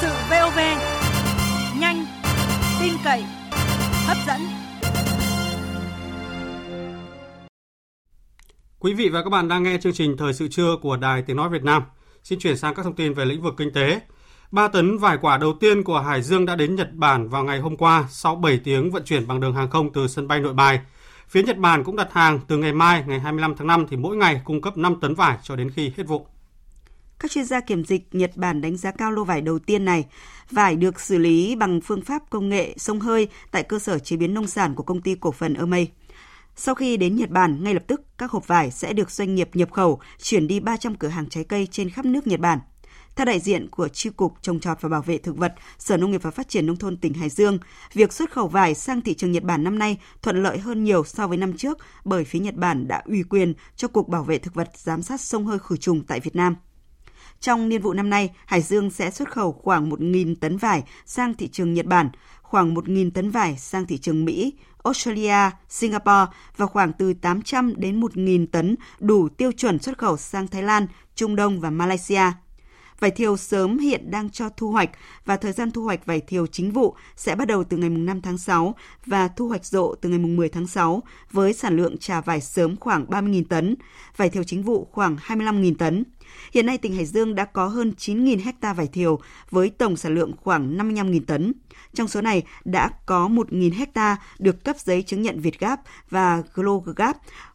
[0.00, 0.58] Sự VOV
[1.80, 2.06] nhanh,
[2.80, 3.24] tin cậy,
[4.06, 4.40] hấp dẫn.
[8.78, 11.36] Quý vị và các bạn đang nghe chương trình Thời sự trưa của Đài Tiếng
[11.36, 11.82] Nói Việt Nam.
[12.22, 14.00] Xin chuyển sang các thông tin về lĩnh vực kinh tế.
[14.50, 17.60] 3 tấn vải quả đầu tiên của Hải Dương đã đến Nhật Bản vào ngày
[17.60, 20.54] hôm qua sau 7 tiếng vận chuyển bằng đường hàng không từ sân bay nội
[20.54, 20.80] bài.
[21.28, 24.16] Phía Nhật Bản cũng đặt hàng từ ngày mai, ngày 25 tháng 5 thì mỗi
[24.16, 26.26] ngày cung cấp 5 tấn vải cho đến khi hết vụ.
[27.20, 30.06] Các chuyên gia kiểm dịch Nhật Bản đánh giá cao lô vải đầu tiên này.
[30.50, 34.16] Vải được xử lý bằng phương pháp công nghệ sông hơi tại cơ sở chế
[34.16, 35.88] biến nông sản của công ty cổ phần Ermei.
[36.56, 39.50] Sau khi đến Nhật Bản, ngay lập tức các hộp vải sẽ được doanh nghiệp
[39.54, 42.58] nhập khẩu chuyển đi 300 cửa hàng trái cây trên khắp nước Nhật Bản.
[43.16, 46.10] Theo đại diện của chi Cục Trồng trọt và Bảo vệ Thực vật, Sở Nông
[46.10, 47.58] nghiệp và Phát triển Nông thôn tỉnh Hải Dương,
[47.92, 51.04] việc xuất khẩu vải sang thị trường Nhật Bản năm nay thuận lợi hơn nhiều
[51.04, 54.38] so với năm trước bởi phía Nhật Bản đã ủy quyền cho Cục Bảo vệ
[54.38, 56.56] Thực vật giám sát sông hơi khử trùng tại Việt Nam.
[57.40, 61.34] Trong niên vụ năm nay, Hải Dương sẽ xuất khẩu khoảng 1.000 tấn vải sang
[61.34, 62.10] thị trường Nhật Bản,
[62.42, 68.00] khoảng 1.000 tấn vải sang thị trường Mỹ, Australia, Singapore và khoảng từ 800 đến
[68.00, 72.22] 1.000 tấn đủ tiêu chuẩn xuất khẩu sang Thái Lan, Trung Đông và Malaysia.
[73.00, 74.90] Vải thiều sớm hiện đang cho thu hoạch
[75.24, 78.20] và thời gian thu hoạch vải thiều chính vụ sẽ bắt đầu từ ngày 5
[78.20, 78.74] tháng 6
[79.06, 82.76] và thu hoạch rộ từ ngày 10 tháng 6 với sản lượng trà vải sớm
[82.76, 83.76] khoảng 30.000 tấn,
[84.16, 86.04] vải thiều chính vụ khoảng 25.000 tấn.
[86.52, 90.14] Hiện nay tỉnh Hải Dương đã có hơn 9.000 hecta vải thiều với tổng sản
[90.14, 91.52] lượng khoảng 55.000 tấn.
[91.94, 95.80] Trong số này đã có 1.000 hecta được cấp giấy chứng nhận Việt Gap
[96.10, 97.10] và Global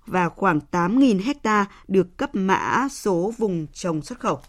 [0.06, 4.42] và khoảng 8.000 hecta được cấp mã số vùng trồng xuất khẩu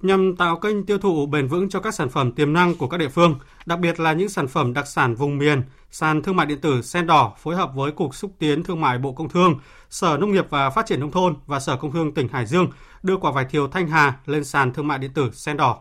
[0.00, 2.96] nhằm tạo kênh tiêu thụ bền vững cho các sản phẩm tiềm năng của các
[2.96, 5.62] địa phương, đặc biệt là những sản phẩm đặc sản vùng miền.
[5.90, 8.98] Sàn Thương mại điện tử Sen Đỏ phối hợp với Cục Xúc tiến Thương mại
[8.98, 9.58] Bộ Công Thương,
[9.90, 12.68] Sở Nông nghiệp và Phát triển Nông thôn và Sở Công Thương tỉnh Hải Dương
[13.02, 15.78] đưa quả vải thiều Thanh Hà lên sàn Thương mại điện tử Sen Đỏ.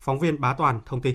[0.00, 1.14] Phóng viên Bá Toàn thông tin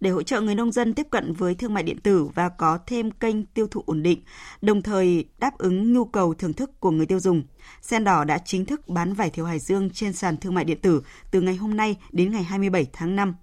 [0.00, 2.78] để hỗ trợ người nông dân tiếp cận với thương mại điện tử và có
[2.86, 4.22] thêm kênh tiêu thụ ổn định,
[4.62, 7.42] đồng thời đáp ứng nhu cầu thưởng thức của người tiêu dùng.
[7.82, 10.80] Sen đỏ đã chính thức bán vải thiều Hải Dương trên sàn thương mại điện
[10.82, 13.34] tử từ ngày hôm nay đến ngày 27 tháng 5.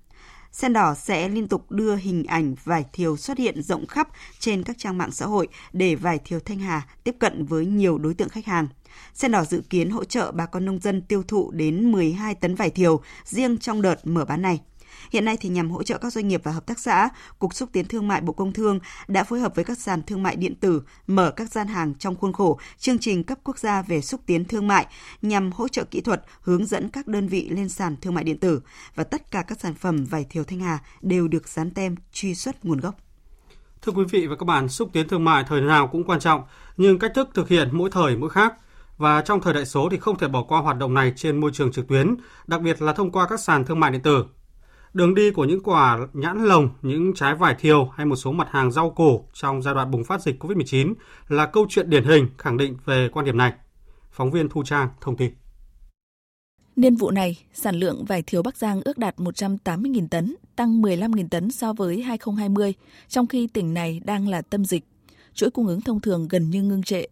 [0.52, 4.08] Sen đỏ sẽ liên tục đưa hình ảnh vải thiều xuất hiện rộng khắp
[4.39, 7.98] trên các trang mạng xã hội để vải thiều Thanh Hà tiếp cận với nhiều
[7.98, 8.68] đối tượng khách hàng.
[9.13, 12.56] Sen đỏ dự kiến hỗ trợ bà con nông dân tiêu thụ đến 12 tấn
[12.56, 14.62] vải thiều riêng trong đợt mở bán này.
[15.12, 17.70] Hiện nay thì nhằm hỗ trợ các doanh nghiệp và hợp tác xã, Cục xúc
[17.72, 20.56] tiến thương mại Bộ Công Thương đã phối hợp với các sàn thương mại điện
[20.56, 24.22] tử mở các gian hàng trong khuôn khổ chương trình cấp quốc gia về xúc
[24.26, 24.88] tiến thương mại
[25.22, 28.39] nhằm hỗ trợ kỹ thuật hướng dẫn các đơn vị lên sàn thương mại điện
[28.39, 28.62] tử
[28.96, 32.36] và tất cả các sản phẩm vải thiều Thanh Hà đều được dán tem truy
[32.36, 32.96] xuất nguồn gốc.
[33.82, 36.44] Thưa quý vị và các bạn, xúc tiến thương mại thời nào cũng quan trọng,
[36.78, 38.54] nhưng cách thức thực hiện mỗi thời mỗi khác.
[38.98, 41.52] Và trong thời đại số thì không thể bỏ qua hoạt động này trên môi
[41.54, 42.15] trường trực tuyến,
[42.48, 44.26] đặc biệt là thông qua các sàn thương mại điện tử.
[44.95, 48.47] Đường đi của những quả nhãn lồng, những trái vải thiều hay một số mặt
[48.51, 50.93] hàng rau củ trong giai đoạn bùng phát dịch COVID-19
[51.27, 53.53] là câu chuyện điển hình khẳng định về quan điểm này.
[54.12, 55.31] Phóng viên Thu Trang thông tin.
[56.75, 61.27] Niên vụ này, sản lượng vải thiều Bắc Giang ước đạt 180.000 tấn, tăng 15.000
[61.29, 62.73] tấn so với 2020,
[63.08, 64.84] trong khi tỉnh này đang là tâm dịch.
[65.34, 67.03] Chuỗi cung ứng thông thường gần như ngưng trệ,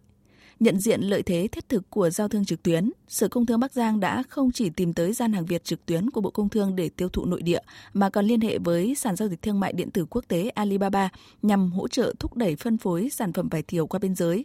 [0.60, 3.72] Nhận diện lợi thế thiết thực của giao thương trực tuyến, Sở Công Thương Bắc
[3.72, 6.76] Giang đã không chỉ tìm tới gian hàng Việt trực tuyến của Bộ Công Thương
[6.76, 7.60] để tiêu thụ nội địa,
[7.94, 11.08] mà còn liên hệ với sàn giao dịch thương mại điện tử quốc tế Alibaba
[11.42, 14.44] nhằm hỗ trợ thúc đẩy phân phối sản phẩm vải thiều qua biên giới.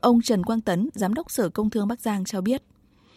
[0.00, 2.62] Ông Trần Quang Tấn, Giám đốc Sở Công Thương Bắc Giang cho biết.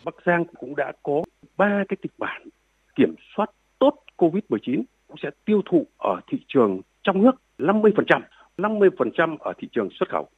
[0.06, 1.24] Bắc Giang cũng đã có
[1.58, 2.50] ba cái kịch bản
[2.96, 8.22] kiểm soát tốt COVID-19 cũng sẽ tiêu thụ ở thị trường trong nước 50%,
[8.58, 10.30] 50% ở thị trường xuất khẩu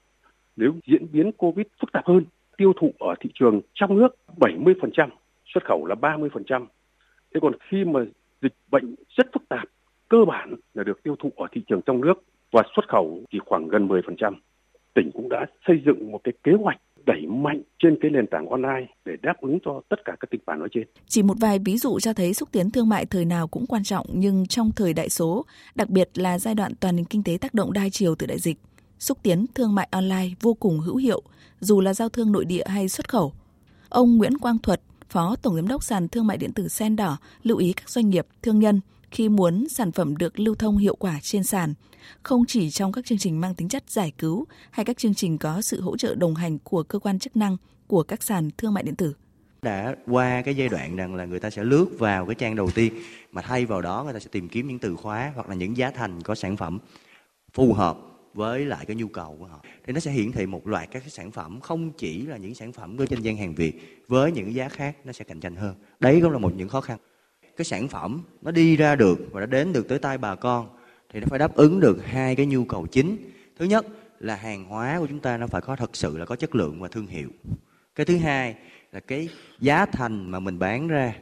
[0.55, 2.25] nếu diễn biến Covid phức tạp hơn,
[2.57, 5.09] tiêu thụ ở thị trường trong nước 70%,
[5.53, 6.65] xuất khẩu là 30%.
[7.33, 7.99] Thế còn khi mà
[8.41, 9.67] dịch bệnh rất phức tạp,
[10.09, 12.13] cơ bản là được tiêu thụ ở thị trường trong nước
[12.51, 14.33] và xuất khẩu chỉ khoảng gần 10%.
[14.93, 18.49] Tỉnh cũng đã xây dựng một cái kế hoạch đẩy mạnh trên cái nền tảng
[18.49, 20.87] online để đáp ứng cho tất cả các kịch bản nói trên.
[21.07, 23.83] Chỉ một vài ví dụ cho thấy xúc tiến thương mại thời nào cũng quan
[23.83, 27.37] trọng nhưng trong thời đại số, đặc biệt là giai đoạn toàn nền kinh tế
[27.41, 28.57] tác động đa chiều từ đại dịch,
[28.99, 31.21] xúc tiến thương mại online vô cùng hữu hiệu,
[31.59, 33.33] dù là giao thương nội địa hay xuất khẩu.
[33.89, 37.17] Ông Nguyễn Quang Thuật, Phó Tổng Giám đốc sàn thương mại điện tử Sen Đỏ
[37.43, 38.81] lưu ý các doanh nghiệp, thương nhân
[39.11, 41.73] khi muốn sản phẩm được lưu thông hiệu quả trên sàn,
[42.23, 45.37] không chỉ trong các chương trình mang tính chất giải cứu hay các chương trình
[45.37, 48.73] có sự hỗ trợ đồng hành của cơ quan chức năng của các sàn thương
[48.73, 49.13] mại điện tử
[49.65, 52.69] đã qua cái giai đoạn rằng là người ta sẽ lướt vào cái trang đầu
[52.75, 52.93] tiên
[53.31, 55.77] mà thay vào đó người ta sẽ tìm kiếm những từ khóa hoặc là những
[55.77, 56.79] giá thành có sản phẩm
[57.53, 57.97] phù hợp
[58.35, 59.61] với lại cái nhu cầu của họ.
[59.85, 62.55] Thì nó sẽ hiển thị một loạt các cái sản phẩm, không chỉ là những
[62.55, 65.55] sản phẩm của trên gian hàng Việt, với những giá khác nó sẽ cạnh tranh
[65.55, 65.75] hơn.
[65.99, 66.97] Đấy cũng là một những khó khăn.
[67.57, 70.67] Cái sản phẩm nó đi ra được và nó đến được tới tay bà con
[71.13, 73.17] thì nó phải đáp ứng được hai cái nhu cầu chính.
[73.59, 73.85] Thứ nhất
[74.19, 76.79] là hàng hóa của chúng ta nó phải có thật sự là có chất lượng
[76.79, 77.29] và thương hiệu.
[77.95, 78.55] Cái thứ hai
[78.91, 81.15] là cái giá thành mà mình bán ra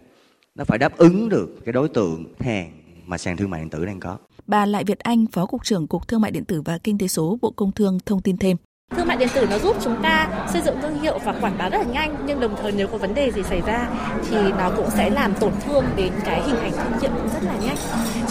[0.56, 2.72] nó phải đáp ứng được cái đối tượng hàng
[3.06, 4.18] mà sàn thương mại điện tử đang có.
[4.48, 7.08] Bà Lại Việt Anh, Phó Cục trưởng Cục Thương mại Điện tử và Kinh tế
[7.08, 8.58] số Bộ Công Thương thông tin thêm.
[8.96, 11.70] Thương mại điện tử nó giúp chúng ta xây dựng thương hiệu và quảng bá
[11.70, 13.90] rất là nhanh nhưng đồng thời nếu có vấn đề gì xảy ra
[14.30, 17.44] thì nó cũng sẽ làm tổn thương đến cái hình ảnh thương hiệu cũng rất
[17.44, 17.76] là nhanh.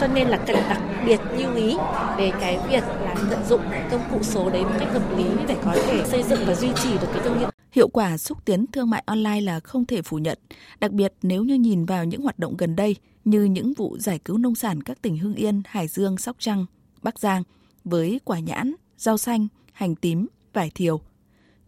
[0.00, 1.76] Cho nên là cần đặc biệt lưu ý
[2.16, 5.56] về cái việc là tận dụng công cụ số đấy một cách hợp lý để
[5.64, 7.50] có thể xây dựng và duy trì được cái thương hiệu.
[7.72, 10.38] Hiệu quả xúc tiến thương mại online là không thể phủ nhận,
[10.80, 14.18] đặc biệt nếu như nhìn vào những hoạt động gần đây như những vụ giải
[14.18, 16.66] cứu nông sản các tỉnh Hưng Yên, Hải Dương, Sóc Trăng,
[17.02, 17.42] Bắc Giang
[17.84, 21.00] với quả nhãn, rau xanh, hành tím, vải thiều.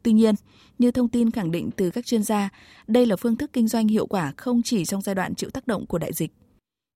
[0.02, 0.34] Tuy nhiên,
[0.78, 2.48] như thông tin khẳng định từ các chuyên gia,
[2.86, 5.66] đây là phương thức kinh doanh hiệu quả không chỉ trong giai đoạn chịu tác
[5.66, 6.32] động của đại dịch.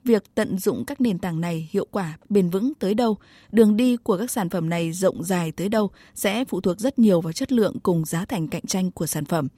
[0.05, 3.19] Việc tận dụng các nền tảng này hiệu quả, bền vững tới đâu,
[3.53, 6.99] đường đi của các sản phẩm này rộng dài tới đâu sẽ phụ thuộc rất
[6.99, 9.49] nhiều vào chất lượng cùng giá thành cạnh tranh của sản phẩm.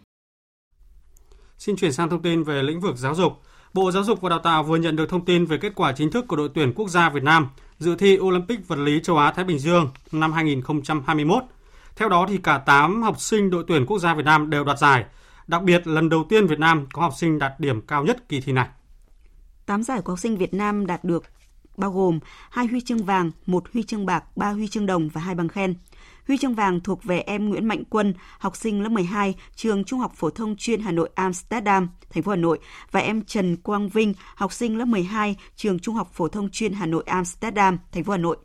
[1.58, 3.32] Xin chuyển sang thông tin về lĩnh vực giáo dục.
[3.74, 6.10] Bộ Giáo dục và Đào tạo vừa nhận được thông tin về kết quả chính
[6.10, 9.32] thức của đội tuyển quốc gia Việt Nam dự thi Olympic vật lý châu Á
[9.32, 11.42] Thái Bình Dương năm 2021.
[11.96, 14.78] Theo đó thì cả 8 học sinh đội tuyển quốc gia Việt Nam đều đoạt
[14.78, 15.04] giải.
[15.46, 18.40] Đặc biệt, lần đầu tiên Việt Nam có học sinh đạt điểm cao nhất kỳ
[18.40, 18.68] thi này.
[19.66, 21.24] 8 giải của học sinh Việt Nam đạt được
[21.80, 22.18] bao gồm
[22.50, 25.48] hai huy chương vàng, một huy chương bạc, ba huy chương đồng và hai bằng
[25.48, 25.74] khen.
[26.28, 30.00] Huy chương vàng thuộc về em Nguyễn Mạnh Quân, học sinh lớp 12, trường Trung
[30.00, 32.58] học phổ thông chuyên Hà Nội Amsterdam, thành phố Hà Nội
[32.90, 36.72] và em Trần Quang Vinh, học sinh lớp 12, trường Trung học phổ thông chuyên
[36.72, 38.36] Hà Nội Amsterdam, thành phố Hà Nội.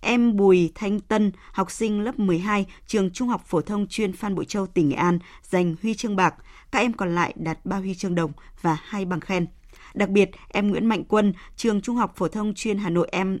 [0.00, 4.34] Em Bùi Thanh Tân, học sinh lớp 12, trường Trung học phổ thông chuyên Phan
[4.34, 6.34] Bội Châu, tỉnh Nghệ An, giành huy chương bạc.
[6.70, 8.32] Các em còn lại đạt 3 huy chương đồng
[8.62, 9.46] và hai bằng khen.
[9.94, 13.38] Đặc biệt, em Nguyễn Mạnh Quân, trường Trung học phổ thông chuyên Hà Nội em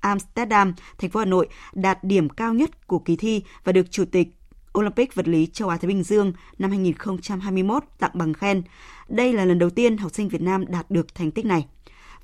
[0.00, 4.04] Amsterdam, thành phố Hà Nội đạt điểm cao nhất của kỳ thi và được Chủ
[4.04, 4.28] tịch
[4.78, 8.62] Olympic vật lý châu Á Thái Bình Dương năm 2021 tặng bằng khen.
[9.08, 11.66] Đây là lần đầu tiên học sinh Việt Nam đạt được thành tích này.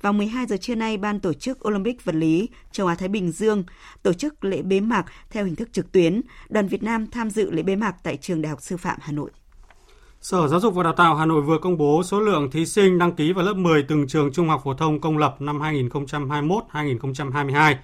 [0.01, 3.31] Vào 12 giờ trưa nay, Ban tổ chức Olympic vật lý châu Á Thái Bình
[3.31, 3.63] Dương
[4.03, 6.21] tổ chức lễ bế mạc theo hình thức trực tuyến.
[6.49, 9.11] Đoàn Việt Nam tham dự lễ bế mạc tại Trường Đại học Sư phạm Hà
[9.11, 9.31] Nội.
[10.25, 12.97] Sở Giáo dục và Đào tạo Hà Nội vừa công bố số lượng thí sinh
[12.97, 17.75] đăng ký vào lớp 10 từng trường trung học phổ thông công lập năm 2021-2022.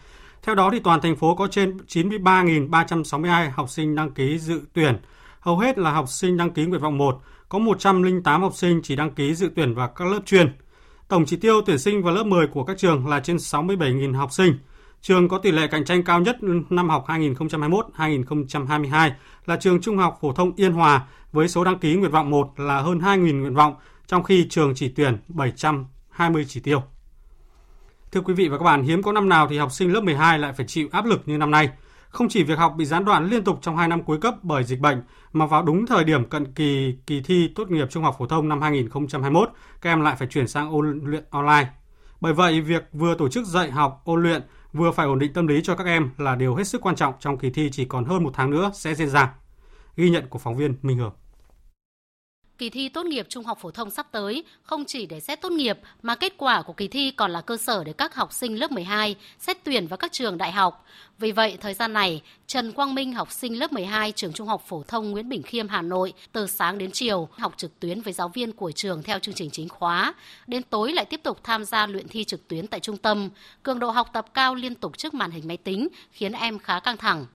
[0.43, 4.97] Theo đó thì toàn thành phố có trên 93.362 học sinh đăng ký dự tuyển,
[5.39, 8.95] hầu hết là học sinh đăng ký nguyện vọng 1, có 108 học sinh chỉ
[8.95, 10.55] đăng ký dự tuyển vào các lớp chuyên.
[11.07, 14.31] Tổng chỉ tiêu tuyển sinh vào lớp 10 của các trường là trên 67.000 học
[14.31, 14.53] sinh.
[15.01, 16.37] Trường có tỷ lệ cạnh tranh cao nhất
[16.69, 19.11] năm học 2021-2022
[19.45, 22.53] là trường Trung học phổ thông Yên Hòa với số đăng ký nguyện vọng 1
[22.57, 23.75] là hơn 2.000 nguyện vọng,
[24.07, 26.83] trong khi trường chỉ tuyển 720 chỉ tiêu.
[28.11, 30.39] Thưa quý vị và các bạn, hiếm có năm nào thì học sinh lớp 12
[30.39, 31.69] lại phải chịu áp lực như năm nay.
[32.09, 34.63] Không chỉ việc học bị gián đoạn liên tục trong 2 năm cuối cấp bởi
[34.63, 35.01] dịch bệnh,
[35.33, 38.49] mà vào đúng thời điểm cận kỳ kỳ thi tốt nghiệp trung học phổ thông
[38.49, 39.49] năm 2021,
[39.81, 41.67] các em lại phải chuyển sang ôn luyện online.
[42.21, 44.41] Bởi vậy, việc vừa tổ chức dạy học, ôn luyện,
[44.73, 47.13] vừa phải ổn định tâm lý cho các em là điều hết sức quan trọng
[47.19, 49.33] trong kỳ thi chỉ còn hơn một tháng nữa sẽ diễn ra.
[49.95, 51.13] Ghi nhận của phóng viên Minh Hường.
[52.61, 55.51] Kỳ thi tốt nghiệp trung học phổ thông sắp tới không chỉ để xét tốt
[55.51, 58.59] nghiệp mà kết quả của kỳ thi còn là cơ sở để các học sinh
[58.59, 60.85] lớp 12 xét tuyển vào các trường đại học.
[61.19, 64.63] Vì vậy, thời gian này, Trần Quang Minh, học sinh lớp 12 trường Trung học
[64.67, 68.13] phổ thông Nguyễn Bình Khiêm Hà Nội, từ sáng đến chiều học trực tuyến với
[68.13, 70.13] giáo viên của trường theo chương trình chính khóa.
[70.47, 73.29] Đến tối lại tiếp tục tham gia luyện thi trực tuyến tại trung tâm.
[73.63, 76.79] Cường độ học tập cao liên tục trước màn hình máy tính khiến em khá
[76.79, 77.25] căng thẳng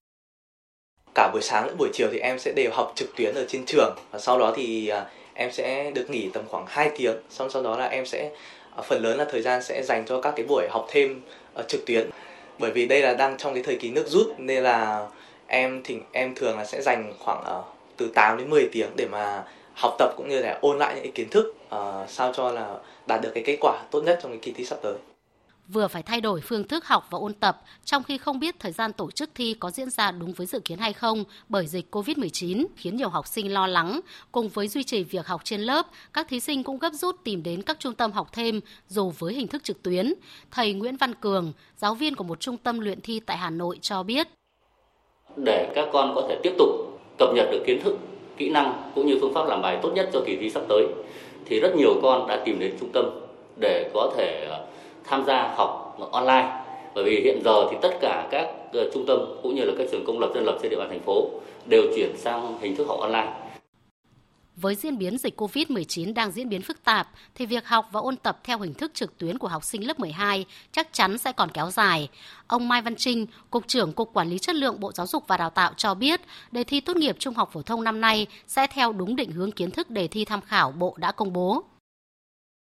[1.16, 3.64] cả buổi sáng lẫn buổi chiều thì em sẽ đều học trực tuyến ở trên
[3.66, 3.94] trường.
[4.11, 7.16] Và sau đó thì à, em sẽ được nghỉ tầm khoảng 2 tiếng.
[7.31, 8.31] Xong sau đó là em sẽ
[8.76, 11.20] à, phần lớn là thời gian sẽ dành cho các cái buổi học thêm
[11.55, 12.11] ờ, trực tuyến.
[12.59, 15.07] Bởi vì đây là đang trong cái thời kỳ nước rút nên là
[15.46, 17.62] em thì em thường là sẽ dành khoảng ờ,
[17.96, 21.05] từ 8 đến 10 tiếng để mà học tập cũng như là ôn lại những
[21.05, 22.74] cái kiến thức uh, sao cho là
[23.07, 24.94] đạt được cái kết quả tốt nhất trong cái kỳ thi sắp tới
[25.68, 28.72] vừa phải thay đổi phương thức học và ôn tập trong khi không biết thời
[28.72, 31.94] gian tổ chức thi có diễn ra đúng với dự kiến hay không bởi dịch
[31.94, 34.00] COVID-19 khiến nhiều học sinh lo lắng.
[34.33, 37.42] Cùng với duy trì việc học trên lớp, các thí sinh cũng gấp rút tìm
[37.42, 40.14] đến các trung tâm học thêm dù với hình thức trực tuyến.
[40.50, 43.79] Thầy Nguyễn Văn Cường, giáo viên của một trung tâm luyện thi tại Hà Nội
[43.81, 44.29] cho biết.
[45.37, 46.68] Để các con có thể tiếp tục
[47.18, 47.98] cập nhật được kiến thức,
[48.37, 50.87] kỹ năng cũng như phương pháp làm bài tốt nhất cho kỳ thi sắp tới
[51.46, 53.05] thì rất nhiều con đã tìm đến trung tâm
[53.61, 54.66] để có thể ờ,
[55.06, 56.62] tham gia học online.
[56.94, 59.86] Bởi vì hiện giờ thì tất cả các ờ, trung tâm cũng như là các
[59.92, 61.30] trường công lập dân lập trên địa bàn thành phố
[61.66, 63.32] đều chuyển sang hình thức học online.
[64.56, 68.16] Với diễn biến dịch COVID-19 đang diễn biến phức tạp, thì việc học và ôn
[68.16, 71.50] tập theo hình thức trực tuyến của học sinh lớp 12 chắc chắn sẽ còn
[71.50, 72.08] kéo dài.
[72.46, 75.36] Ông Mai Văn Trinh, Cục trưởng Cục Quản lý Chất lượng Bộ Giáo dục và
[75.36, 76.20] Đào tạo cho biết,
[76.52, 79.52] đề thi tốt nghiệp trung học phổ thông năm nay sẽ theo đúng định hướng
[79.52, 81.64] kiến thức đề thi tham khảo Bộ đã công bố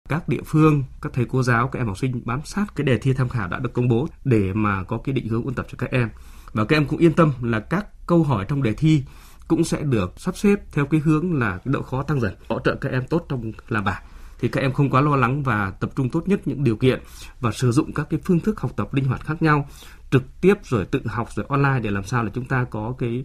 [0.08, 2.98] các địa phương, các thầy cô giáo, các em học sinh bám sát cái đề
[2.98, 5.66] thi tham khảo đã được công bố để mà có cái định hướng ôn tập
[5.70, 6.10] cho các em.
[6.52, 9.02] Và các em cũng yên tâm là các câu hỏi trong đề thi
[9.48, 12.74] cũng sẽ được sắp xếp theo cái hướng là độ khó tăng dần, hỗ trợ
[12.74, 14.02] các em tốt trong làm bài
[14.40, 17.00] thì các em không quá lo lắng và tập trung tốt nhất những điều kiện
[17.40, 19.68] và sử dụng các cái phương thức học tập linh hoạt khác nhau
[20.10, 23.24] trực tiếp rồi tự học rồi online để làm sao là chúng ta có cái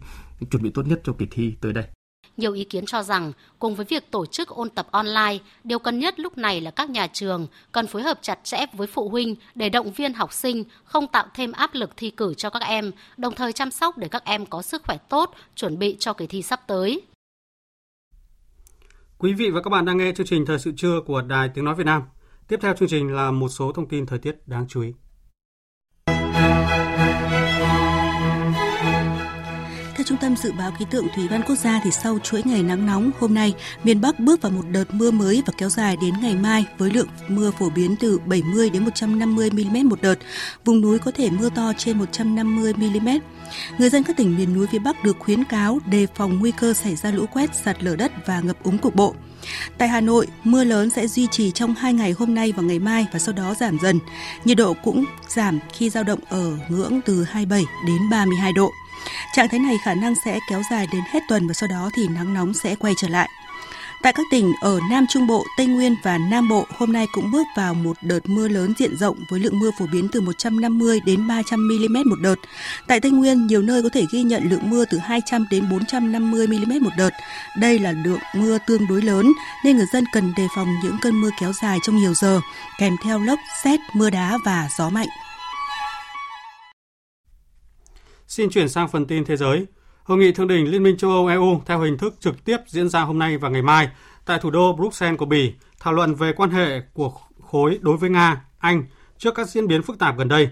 [0.51, 1.85] chuẩn bị tốt nhất cho kỳ thi tới đây.
[2.39, 5.99] Nhiều ý kiến cho rằng, cùng với việc tổ chức ôn tập online, điều cần
[5.99, 9.35] nhất lúc này là các nhà trường cần phối hợp chặt chẽ với phụ huynh
[9.55, 12.91] để động viên học sinh, không tạo thêm áp lực thi cử cho các em,
[13.17, 16.27] đồng thời chăm sóc để các em có sức khỏe tốt, chuẩn bị cho kỳ
[16.27, 17.01] thi sắp tới.
[19.17, 21.65] Quý vị và các bạn đang nghe chương trình Thời sự trưa của Đài Tiếng
[21.65, 22.03] Nói Việt Nam.
[22.47, 24.93] Tiếp theo chương trình là một số thông tin thời tiết đáng chú ý.
[29.99, 32.63] Theo Trung tâm Dự báo Khí tượng Thủy văn Quốc gia thì sau chuỗi ngày
[32.63, 35.97] nắng nóng, hôm nay miền Bắc bước vào một đợt mưa mới và kéo dài
[36.01, 40.15] đến ngày mai với lượng mưa phổ biến từ 70 đến 150 mm một đợt.
[40.65, 43.09] Vùng núi có thể mưa to trên 150 mm.
[43.77, 46.73] Người dân các tỉnh miền núi phía Bắc được khuyến cáo đề phòng nguy cơ
[46.73, 49.15] xảy ra lũ quét, sạt lở đất và ngập úng cục bộ.
[49.77, 52.79] Tại Hà Nội, mưa lớn sẽ duy trì trong hai ngày hôm nay và ngày
[52.79, 53.99] mai và sau đó giảm dần.
[54.45, 58.71] Nhiệt độ cũng giảm khi giao động ở ngưỡng từ 27 đến 32 độ.
[59.35, 62.07] Trạng thái này khả năng sẽ kéo dài đến hết tuần và sau đó thì
[62.07, 63.29] nắng nóng sẽ quay trở lại.
[64.01, 67.31] Tại các tỉnh ở Nam Trung Bộ, Tây Nguyên và Nam Bộ hôm nay cũng
[67.31, 70.99] bước vào một đợt mưa lớn diện rộng với lượng mưa phổ biến từ 150
[71.05, 72.35] đến 300 mm một đợt.
[72.87, 76.47] Tại Tây Nguyên, nhiều nơi có thể ghi nhận lượng mưa từ 200 đến 450
[76.47, 77.09] mm một đợt.
[77.57, 79.31] Đây là lượng mưa tương đối lớn
[79.65, 82.39] nên người dân cần đề phòng những cơn mưa kéo dài trong nhiều giờ,
[82.79, 85.07] kèm theo lốc, xét, mưa đá và gió mạnh.
[88.29, 89.65] Xin chuyển sang phần tin thế giới.
[90.03, 92.89] Hội nghị thượng đỉnh Liên minh châu Âu EU theo hình thức trực tiếp diễn
[92.89, 93.89] ra hôm nay và ngày mai
[94.25, 97.11] tại thủ đô Bruxelles của Bỉ thảo luận về quan hệ của
[97.41, 98.83] khối đối với Nga, Anh
[99.17, 100.49] trước các diễn biến phức tạp gần đây.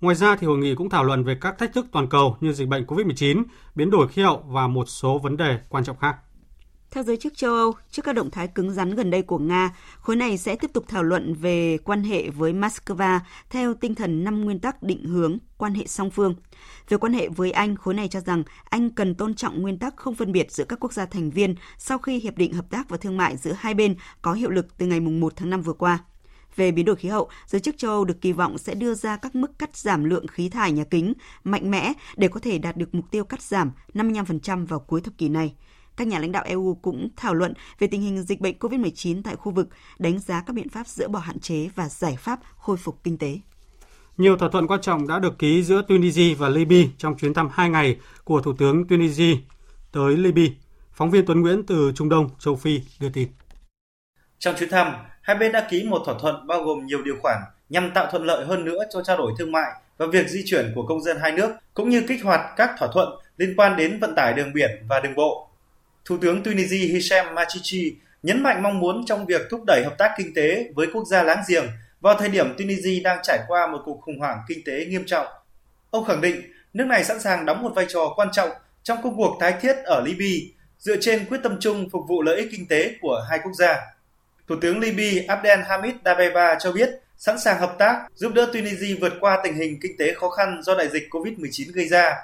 [0.00, 2.52] Ngoài ra thì hội nghị cũng thảo luận về các thách thức toàn cầu như
[2.52, 3.42] dịch bệnh COVID-19,
[3.74, 6.16] biến đổi khí hậu và một số vấn đề quan trọng khác.
[6.90, 9.76] Theo giới chức châu Âu, trước các động thái cứng rắn gần đây của Nga,
[10.00, 13.18] khối này sẽ tiếp tục thảo luận về quan hệ với Moscow
[13.50, 16.34] theo tinh thần năm nguyên tắc định hướng quan hệ song phương.
[16.88, 19.96] Về quan hệ với Anh, khối này cho rằng Anh cần tôn trọng nguyên tắc
[19.96, 22.88] không phân biệt giữa các quốc gia thành viên sau khi Hiệp định Hợp tác
[22.88, 25.72] và Thương mại giữa hai bên có hiệu lực từ ngày 1 tháng 5 vừa
[25.72, 25.98] qua.
[26.56, 29.16] Về biến đổi khí hậu, giới chức châu Âu được kỳ vọng sẽ đưa ra
[29.16, 31.12] các mức cắt giảm lượng khí thải nhà kính
[31.44, 35.18] mạnh mẽ để có thể đạt được mục tiêu cắt giảm 55% vào cuối thập
[35.18, 35.54] kỷ này
[35.96, 39.36] các nhà lãnh đạo EU cũng thảo luận về tình hình dịch bệnh COVID-19 tại
[39.36, 42.76] khu vực, đánh giá các biện pháp dỡ bỏ hạn chế và giải pháp khôi
[42.76, 43.38] phục kinh tế.
[44.16, 47.48] Nhiều thỏa thuận quan trọng đã được ký giữa Tunisia và Libya trong chuyến thăm
[47.52, 49.34] 2 ngày của Thủ tướng Tunisia
[49.92, 50.44] tới Libya.
[50.92, 53.28] Phóng viên Tuấn Nguyễn từ Trung Đông, châu Phi đưa tin.
[54.38, 57.36] Trong chuyến thăm, hai bên đã ký một thỏa thuận bao gồm nhiều điều khoản
[57.68, 60.72] nhằm tạo thuận lợi hơn nữa cho trao đổi thương mại và việc di chuyển
[60.74, 63.98] của công dân hai nước, cũng như kích hoạt các thỏa thuận liên quan đến
[64.00, 65.49] vận tải đường biển và đường bộ.
[66.10, 70.14] Thủ tướng Tunisia Hichem Machichi nhấn mạnh mong muốn trong việc thúc đẩy hợp tác
[70.18, 71.66] kinh tế với quốc gia láng giềng
[72.00, 75.26] vào thời điểm Tunisia đang trải qua một cuộc khủng hoảng kinh tế nghiêm trọng.
[75.90, 76.42] Ông khẳng định
[76.74, 78.50] nước này sẵn sàng đóng một vai trò quan trọng
[78.82, 80.46] trong công cuộc tái thiết ở Libya,
[80.78, 83.80] dựa trên quyết tâm chung phục vụ lợi ích kinh tế của hai quốc gia.
[84.48, 88.94] Thủ tướng Libya Abdel Hamid Dabeiba cho biết sẵn sàng hợp tác giúp đỡ Tunisia
[89.00, 92.16] vượt qua tình hình kinh tế khó khăn do đại dịch COVID-19 gây ra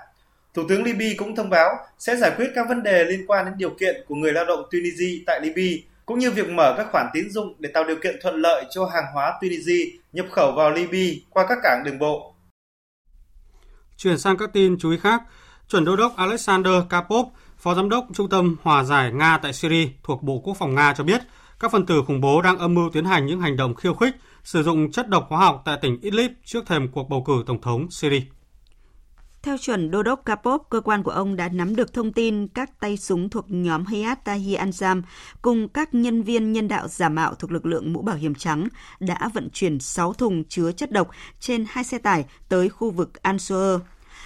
[0.57, 3.55] Thủ tướng Libya cũng thông báo sẽ giải quyết các vấn đề liên quan đến
[3.59, 7.07] điều kiện của người lao động Tunisia tại Libya, cũng như việc mở các khoản
[7.13, 10.71] tín dụng để tạo điều kiện thuận lợi cho hàng hóa Tunisia nhập khẩu vào
[10.71, 12.35] Libya qua các cảng đường bộ.
[13.97, 15.23] Chuyển sang các tin chú ý khác,
[15.69, 17.27] chuẩn đô đốc Alexander Kapov,
[17.59, 20.95] phó giám đốc Trung tâm Hòa giải Nga tại Syria thuộc Bộ Quốc phòng Nga
[20.97, 21.21] cho biết,
[21.61, 24.15] các phần tử khủng bố đang âm mưu tiến hành những hành động khiêu khích
[24.45, 27.61] sử dụng chất độc hóa học tại tỉnh Idlib trước thềm cuộc bầu cử tổng
[27.61, 28.21] thống Syria.
[29.47, 32.81] Theo chuẩn Đô đốc Kapov, cơ quan của ông đã nắm được thông tin các
[32.81, 35.03] tay súng thuộc nhóm Hayat Tahrir Ansam
[35.43, 38.69] cùng các nhân viên nhân đạo giả mạo thuộc lực lượng mũ bảo hiểm trắng
[39.01, 43.23] đã vận chuyển 6 thùng chứa chất độc trên hai xe tải tới khu vực
[43.23, 43.81] Ansur.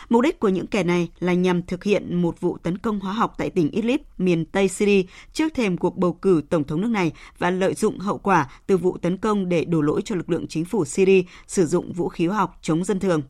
[0.08, 3.12] Mục đích của những kẻ này là nhằm thực hiện một vụ tấn công hóa
[3.12, 5.02] học tại tỉnh Idlib, miền Tây Syria
[5.32, 8.76] trước thềm cuộc bầu cử tổng thống nước này và lợi dụng hậu quả từ
[8.76, 12.08] vụ tấn công để đổ lỗi cho lực lượng chính phủ Syria sử dụng vũ
[12.08, 13.22] khí hóa học chống dân thường.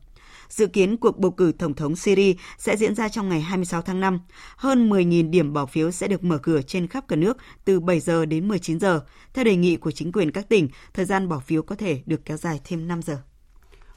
[0.51, 3.99] Dự kiến cuộc bầu cử Tổng thống Syria sẽ diễn ra trong ngày 26 tháng
[3.99, 4.19] 5.
[4.55, 7.99] Hơn 10.000 điểm bỏ phiếu sẽ được mở cửa trên khắp cả nước từ 7
[7.99, 9.01] giờ đến 19 giờ.
[9.33, 12.25] Theo đề nghị của chính quyền các tỉnh, thời gian bỏ phiếu có thể được
[12.25, 13.17] kéo dài thêm 5 giờ.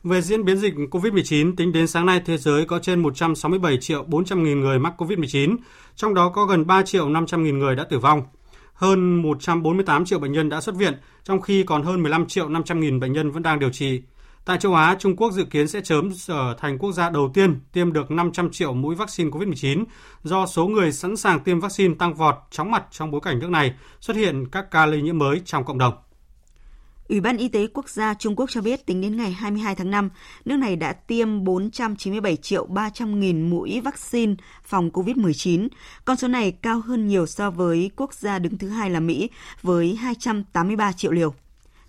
[0.02, 4.02] Về diễn biến dịch COVID-19, tính đến sáng nay thế giới có trên 167 triệu
[4.02, 5.56] 400 nghìn người mắc COVID-19,
[5.96, 8.22] trong đó có gần 3 triệu 500 nghìn người đã tử vong.
[8.74, 10.94] Hơn 148 triệu bệnh nhân đã xuất viện,
[11.24, 14.02] trong khi còn hơn 15 triệu 500 nghìn bệnh nhân vẫn đang điều trị.
[14.44, 17.60] Tại châu Á, Trung Quốc dự kiến sẽ sớm trở thành quốc gia đầu tiên
[17.72, 19.84] tiêm được 500 triệu mũi vaccine COVID-19
[20.22, 23.50] do số người sẵn sàng tiêm vaccine tăng vọt chóng mặt trong bối cảnh nước
[23.50, 25.94] này xuất hiện các ca lây nhiễm mới trong cộng đồng.
[27.08, 29.90] Ủy ban Y tế Quốc gia Trung Quốc cho biết tính đến ngày 22 tháng
[29.90, 30.10] 5,
[30.44, 34.34] nước này đã tiêm 497 triệu 300 nghìn mũi vaccine
[34.64, 35.68] phòng COVID-19.
[36.04, 39.30] Con số này cao hơn nhiều so với quốc gia đứng thứ hai là Mỹ
[39.62, 41.34] với 283 triệu liều.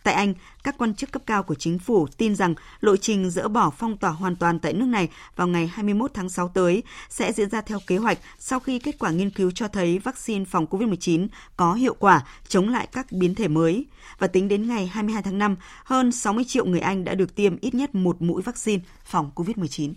[0.06, 0.34] Tại Anh,
[0.64, 3.98] các quan chức cấp cao của chính phủ tin rằng lộ trình dỡ bỏ phong
[3.98, 7.62] tỏa hoàn toàn tại nước này vào ngày 21 tháng 6 tới sẽ diễn ra
[7.62, 11.28] theo kế hoạch sau khi kết quả nghiên cứu cho thấy vaccine phòng COVID-19
[11.58, 13.86] có hiệu quả chống lại các biến thể mới.
[14.20, 17.58] Và tính đến ngày 22 tháng 5, hơn 60 triệu người Anh đã được tiêm
[17.62, 19.94] ít nhất một mũi vaccine phòng COVID-19.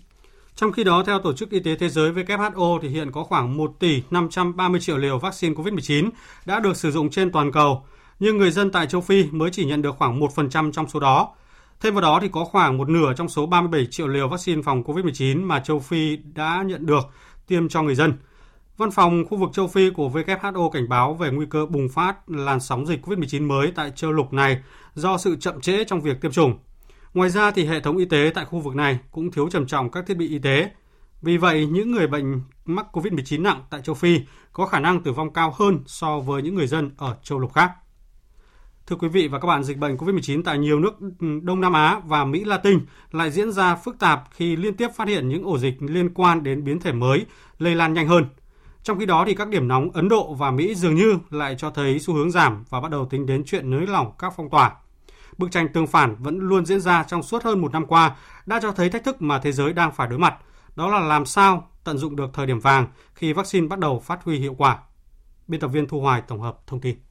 [0.54, 3.56] Trong khi đó, theo Tổ chức Y tế Thế giới WHO thì hiện có khoảng
[3.56, 6.10] 1 tỷ 530 triệu liều vaccine COVID-19
[6.44, 7.84] đã được sử dụng trên toàn cầu
[8.18, 11.34] nhưng người dân tại châu Phi mới chỉ nhận được khoảng 1% trong số đó.
[11.80, 14.82] Thêm vào đó thì có khoảng một nửa trong số 37 triệu liều vaccine phòng
[14.82, 17.02] COVID-19 mà châu Phi đã nhận được
[17.46, 18.12] tiêm cho người dân.
[18.76, 22.30] Văn phòng khu vực châu Phi của WHO cảnh báo về nguy cơ bùng phát
[22.30, 24.62] làn sóng dịch COVID-19 mới tại châu lục này
[24.94, 26.58] do sự chậm trễ trong việc tiêm chủng.
[27.14, 29.90] Ngoài ra thì hệ thống y tế tại khu vực này cũng thiếu trầm trọng
[29.90, 30.70] các thiết bị y tế.
[31.22, 34.20] Vì vậy, những người bệnh mắc COVID-19 nặng tại châu Phi
[34.52, 37.52] có khả năng tử vong cao hơn so với những người dân ở châu lục
[37.54, 37.70] khác.
[38.88, 41.72] Thưa quý vị và các bạn, dịch bệnh COVID-19 tại nhiều nước ừ, Đông Nam
[41.72, 42.80] Á và Mỹ Latin
[43.10, 46.42] lại diễn ra phức tạp khi liên tiếp phát hiện những ổ dịch liên quan
[46.42, 47.26] đến biến thể mới
[47.58, 48.26] lây lan nhanh hơn.
[48.82, 51.70] Trong khi đó thì các điểm nóng Ấn Độ và Mỹ dường như lại cho
[51.70, 54.76] thấy xu hướng giảm và bắt đầu tính đến chuyện nới lỏng các phong tỏa.
[55.38, 58.16] Bức tranh tương phản vẫn luôn diễn ra trong suốt hơn một năm qua
[58.46, 60.34] đã cho thấy thách thức mà thế giới đang phải đối mặt.
[60.76, 64.24] Đó là làm sao tận dụng được thời điểm vàng khi vaccine bắt đầu phát
[64.24, 64.78] huy hiệu quả.
[65.48, 67.07] Biên tập viên Thu Hoài tổng hợp thông tin.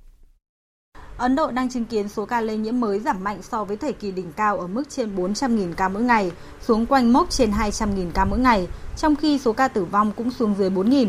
[1.17, 3.93] Ấn Độ đang chứng kiến số ca lây nhiễm mới giảm mạnh so với thời
[3.93, 8.11] kỳ đỉnh cao ở mức trên 400.000 ca mỗi ngày, xuống quanh mốc trên 200.000
[8.13, 11.07] ca mỗi ngày, trong khi số ca tử vong cũng xuống dưới 4.000.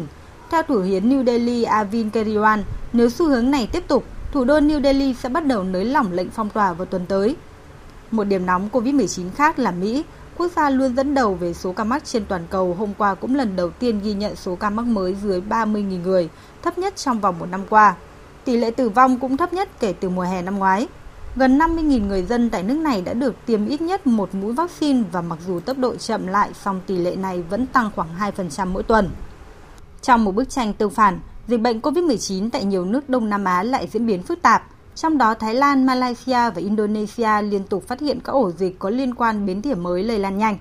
[0.50, 4.60] Theo thủ hiến New Delhi Arvind Kejriwal, nếu xu hướng này tiếp tục, thủ đô
[4.60, 7.36] New Delhi sẽ bắt đầu nới lỏng lệnh phong tỏa vào tuần tới.
[8.10, 10.04] Một điểm nóng COVID-19 khác là Mỹ,
[10.36, 13.34] quốc gia luôn dẫn đầu về số ca mắc trên toàn cầu hôm qua cũng
[13.34, 16.28] lần đầu tiên ghi nhận số ca mắc mới dưới 30.000 người,
[16.62, 17.96] thấp nhất trong vòng một năm qua.
[18.48, 20.86] Tỷ lệ tử vong cũng thấp nhất kể từ mùa hè năm ngoái.
[21.36, 25.02] Gần 50.000 người dân tại nước này đã được tiêm ít nhất một mũi vaccine
[25.12, 28.66] và mặc dù tốc độ chậm lại, song tỷ lệ này vẫn tăng khoảng 2%
[28.66, 29.10] mỗi tuần.
[30.02, 33.62] Trong một bức tranh tương phản, dịch bệnh COVID-19 tại nhiều nước Đông Nam Á
[33.62, 34.66] lại diễn biến phức tạp.
[34.94, 38.90] Trong đó Thái Lan, Malaysia và Indonesia liên tục phát hiện các ổ dịch có
[38.90, 40.58] liên quan biến thể mới lây lan nhanh.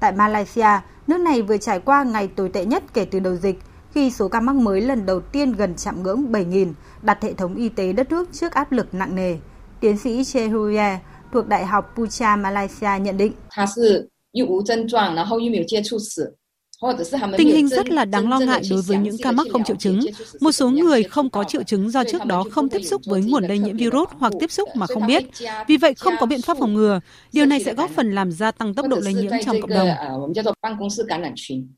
[0.00, 3.58] Tại Malaysia, nước này vừa trải qua ngày tồi tệ nhất kể từ đầu dịch
[3.94, 6.72] khi số ca mắc mới lần đầu tiên gần chạm ngưỡng 7.000,
[7.02, 9.36] đặt hệ thống y tế đất nước trước áp lực nặng nề.
[9.80, 10.98] Tiến sĩ Che Huye
[11.32, 13.32] thuộc Đại học Pucha, Malaysia nhận định.
[17.36, 20.00] Tình hình rất là đáng lo ngại đối với những ca mắc không triệu chứng.
[20.40, 23.44] Một số người không có triệu chứng do trước đó không tiếp xúc với nguồn
[23.44, 25.24] lây nhiễm virus hoặc tiếp xúc mà không biết.
[25.68, 27.00] Vì vậy không có biện pháp phòng ngừa.
[27.32, 29.88] Điều này sẽ góp phần làm gia tăng tốc độ lây nhiễm trong cộng đồng.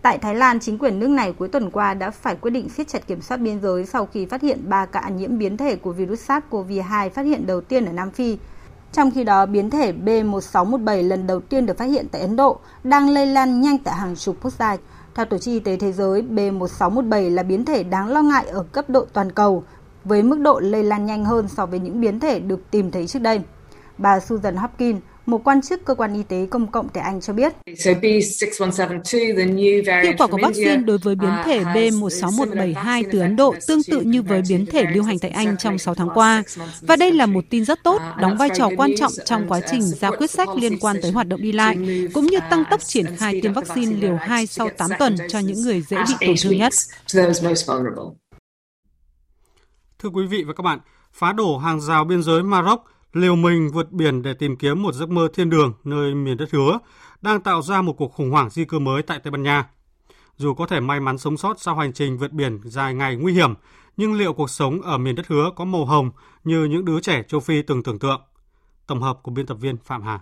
[0.03, 2.88] Tại Thái Lan, chính quyền nước này cuối tuần qua đã phải quyết định siết
[2.88, 5.92] chặt kiểm soát biên giới sau khi phát hiện 3 ca nhiễm biến thể của
[5.92, 8.36] virus SARS-CoV-2 phát hiện đầu tiên ở Nam Phi.
[8.93, 12.59] Trong khi đó, biến thể B1617 lần đầu tiên được phát hiện tại Ấn Độ
[12.84, 14.76] đang lây lan nhanh tại hàng chục quốc gia.
[15.14, 18.62] Theo Tổ chức Y tế Thế giới, B1617 là biến thể đáng lo ngại ở
[18.72, 19.64] cấp độ toàn cầu,
[20.05, 23.07] với mức độ lây lan nhanh hơn so với những biến thể được tìm thấy
[23.07, 23.41] trước đây.
[23.99, 27.33] Bà Susan Hopkins, một quan chức cơ quan y tế công cộng tại Anh cho
[27.33, 27.53] biết.
[30.03, 34.22] Hiệu quả của vaccine đối với biến thể B16172 từ Ấn Độ tương tự như
[34.22, 36.43] với biến thể lưu hành tại Anh trong 6 tháng qua.
[36.81, 39.83] Và đây là một tin rất tốt, đóng vai trò quan trọng trong quá trình
[39.83, 41.76] ra quyết sách liên quan tới hoạt động đi lại,
[42.14, 45.62] cũng như tăng tốc triển khai tiêm vaccine liều 2 sau 8 tuần cho những
[45.62, 46.72] người dễ bị tổn thương nhất.
[49.99, 50.78] Thưa quý vị và các bạn,
[51.12, 54.95] phá đổ hàng rào biên giới Maroc, liều mình vượt biển để tìm kiếm một
[54.95, 56.79] giấc mơ thiên đường nơi miền đất hứa,
[57.23, 59.69] đang tạo ra một cuộc khủng hoảng di cư mới tại Tây Ban Nha.
[60.37, 63.33] Dù có thể may mắn sống sót sau hành trình vượt biển dài ngày nguy
[63.33, 63.55] hiểm,
[63.97, 66.11] nhưng liệu cuộc sống ở miền đất hứa có màu hồng
[66.45, 68.21] như những đứa trẻ châu Phi từng tưởng tượng?
[68.87, 70.21] Tổng hợp của biên tập viên Phạm Hà.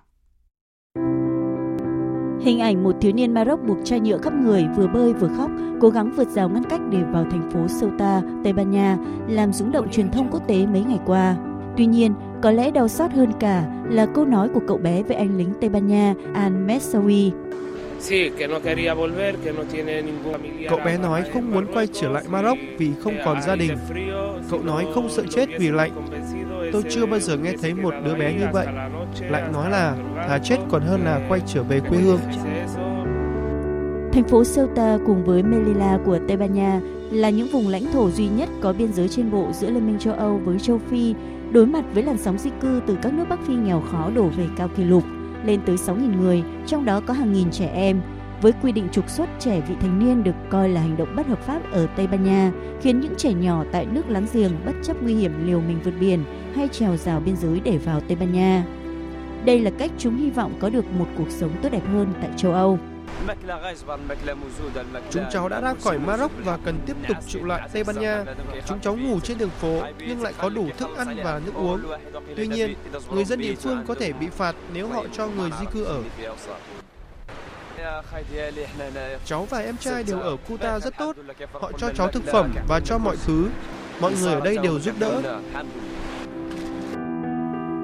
[2.40, 5.50] Hình ảnh một thiếu niên Maroc buộc chai nhựa khắp người vừa bơi vừa khóc,
[5.80, 8.96] cố gắng vượt rào ngăn cách để vào thành phố Ceuta, Tây Ban Nha,
[9.28, 11.36] làm rúng động truyền thông quốc tế mấy ngày qua.
[11.76, 15.16] Tuy nhiên, có lẽ đau xót hơn cả là câu nói của cậu bé với
[15.16, 17.30] anh lính Tây Ban Nha Al Messawi.
[20.68, 23.76] Cậu bé nói không muốn quay trở lại Maroc vì không còn gia đình.
[24.50, 25.90] Cậu nói không sợ chết vì lạnh.
[26.72, 28.66] Tôi chưa bao giờ nghe thấy một đứa bé như vậy.
[29.30, 29.96] Lại nói là
[30.28, 32.20] thà chết còn hơn là quay trở về quê hương.
[34.12, 36.80] Thành phố Ceuta cùng với Melilla của Tây Ban Nha
[37.10, 39.98] là những vùng lãnh thổ duy nhất có biên giới trên bộ giữa Liên minh
[39.98, 41.14] châu Âu với châu Phi,
[41.52, 44.28] đối mặt với làn sóng di cư từ các nước Bắc Phi nghèo khó đổ
[44.28, 45.04] về cao kỷ lục,
[45.44, 48.00] lên tới 6.000 người, trong đó có hàng nghìn trẻ em.
[48.42, 51.26] Với quy định trục xuất trẻ vị thành niên được coi là hành động bất
[51.26, 54.72] hợp pháp ở Tây Ban Nha, khiến những trẻ nhỏ tại nước láng giềng bất
[54.82, 56.24] chấp nguy hiểm liều mình vượt biển
[56.54, 58.64] hay trèo rào biên giới để vào Tây Ban Nha.
[59.44, 62.30] Đây là cách chúng hy vọng có được một cuộc sống tốt đẹp hơn tại
[62.36, 62.78] châu Âu.
[65.10, 68.24] Chúng cháu đã ra khỏi Maroc và cần tiếp tục trụ lại Tây Ban Nha.
[68.66, 71.80] Chúng cháu ngủ trên đường phố nhưng lại có đủ thức ăn và nước uống.
[72.36, 72.74] Tuy nhiên,
[73.10, 76.02] người dân địa phương có thể bị phạt nếu họ cho người di cư ở.
[79.24, 81.16] Cháu và em trai đều ở Kuta rất tốt.
[81.52, 83.48] Họ cho cháu thực phẩm và cho mọi thứ.
[84.00, 85.40] Mọi người ở đây đều giúp đỡ.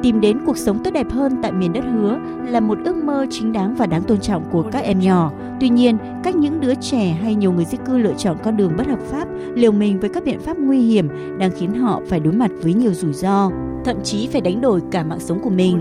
[0.04, 3.26] Tìm đến cuộc sống tốt đẹp hơn tại miền đất hứa là một ước mơ
[3.30, 5.32] chính đáng và đáng tôn trọng của các em nhỏ.
[5.60, 8.72] Tuy nhiên, cách những đứa trẻ hay nhiều người di cư lựa chọn con đường
[8.78, 12.20] bất hợp pháp, liều mình với các biện pháp nguy hiểm đang khiến họ phải
[12.20, 13.50] đối mặt với nhiều rủi ro,
[13.84, 15.80] thậm chí phải đánh đổi cả mạng sống của mình.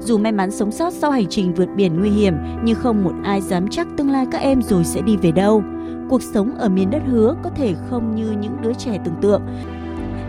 [0.00, 3.14] Dù may mắn sống sót sau hành trình vượt biển nguy hiểm, nhưng không một
[3.24, 5.62] ai dám chắc tương lai các em rồi sẽ đi về đâu.
[6.08, 9.42] Cuộc sống ở miền đất hứa có thể không như những đứa trẻ tưởng tượng,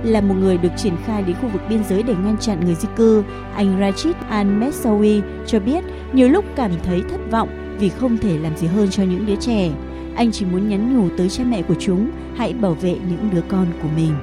[0.03, 2.75] là một người được triển khai đến khu vực biên giới để ngăn chặn người
[2.75, 3.23] di cư,
[3.55, 5.83] anh Rachid Al-Messawi cho biết
[6.13, 9.35] nhiều lúc cảm thấy thất vọng vì không thể làm gì hơn cho những đứa
[9.35, 9.69] trẻ.
[10.15, 13.41] Anh chỉ muốn nhắn nhủ tới cha mẹ của chúng hãy bảo vệ những đứa
[13.47, 14.13] con của mình.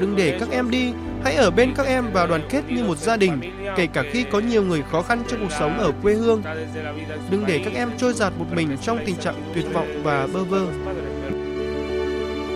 [0.00, 0.92] Đừng để các em đi,
[1.24, 3.40] hãy ở bên các em và đoàn kết như một gia đình,
[3.76, 6.42] kể cả khi có nhiều người khó khăn trong cuộc sống ở quê hương.
[7.30, 10.44] Đừng để các em trôi giạt một mình trong tình trạng tuyệt vọng và bơ
[10.44, 10.66] vơ.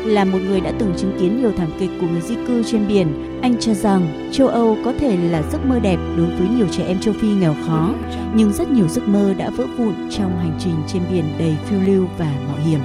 [0.04, 2.88] Là một người đã từng chứng kiến nhiều thảm kịch của người di cư trên
[2.88, 6.66] biển, anh cho rằng châu Âu có thể là giấc mơ đẹp đối với nhiều
[6.70, 7.94] trẻ em châu Phi nghèo khó,
[8.34, 11.80] nhưng rất nhiều giấc mơ đã vỡ vụn trong hành trình trên biển đầy phiêu
[11.86, 12.80] lưu và mạo hiểm.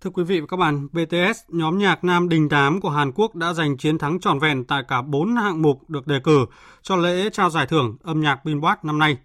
[0.00, 3.34] Thưa quý vị và các bạn, BTS, nhóm nhạc nam đình đám của Hàn Quốc
[3.34, 6.46] đã giành chiến thắng trọn vẹn tại cả 4 hạng mục được đề cử
[6.82, 9.16] cho lễ trao giải thưởng âm nhạc Billboard năm nay.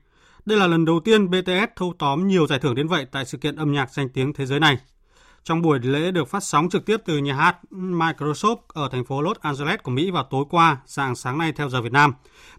[0.45, 3.37] Đây là lần đầu tiên BTS thâu tóm nhiều giải thưởng đến vậy tại sự
[3.37, 4.77] kiện âm nhạc danh tiếng thế giới này.
[5.43, 9.21] Trong buổi lễ được phát sóng trực tiếp từ nhà hát Microsoft ở thành phố
[9.21, 12.13] Los Angeles của Mỹ vào tối qua, dạng sáng nay theo giờ Việt Nam,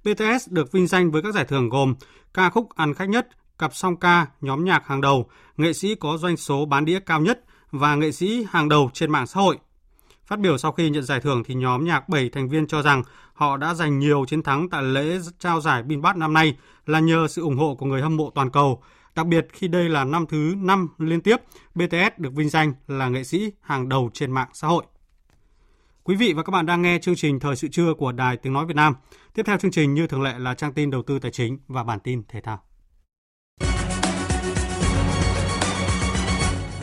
[0.04, 1.94] BTS được vinh danh với các giải thưởng gồm
[2.34, 3.28] ca khúc ăn khách nhất,
[3.58, 7.20] cặp song ca, nhóm nhạc hàng đầu, nghệ sĩ có doanh số bán đĩa cao
[7.20, 9.58] nhất và nghệ sĩ hàng đầu trên mạng xã hội.
[10.30, 13.02] Phát biểu sau khi nhận giải thưởng thì nhóm nhạc 7 thành viên cho rằng
[13.32, 16.56] họ đã giành nhiều chiến thắng tại lễ trao giải Billboard năm nay
[16.86, 18.82] là nhờ sự ủng hộ của người hâm mộ toàn cầu,
[19.14, 21.36] đặc biệt khi đây là năm thứ 5 liên tiếp
[21.74, 24.84] BTS được vinh danh là nghệ sĩ hàng đầu trên mạng xã hội.
[26.04, 28.52] Quý vị và các bạn đang nghe chương trình Thời sự trưa của Đài Tiếng
[28.52, 28.94] Nói Việt Nam.
[29.34, 31.84] Tiếp theo chương trình như thường lệ là trang tin đầu tư tài chính và
[31.84, 32.62] bản tin thể thao.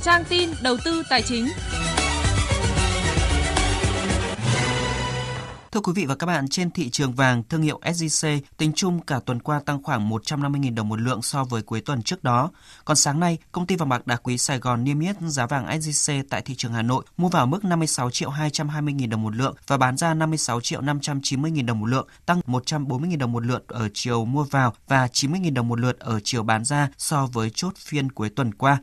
[0.02, 1.48] Trang tin đầu tư tài chính.
[5.78, 9.02] Thưa quý vị và các bạn, trên thị trường vàng, thương hiệu SJC tính chung
[9.02, 12.52] cả tuần qua tăng khoảng 150.000 đồng một lượng so với cuối tuần trước đó.
[12.86, 15.66] Còn sáng nay, công ty vàng bạc đá quý Sài Gòn niêm yết giá vàng
[15.66, 19.56] SJC tại thị trường Hà Nội mua vào mức 56 triệu 220.000 đồng một lượng
[19.68, 23.90] và bán ra 56 triệu 590.000 đồng một lượng, tăng 140.000 đồng một lượt ở
[23.94, 27.74] chiều mua vào và 90.000 đồng một lượt ở chiều bán ra so với chốt
[27.78, 28.78] phiên cuối tuần qua.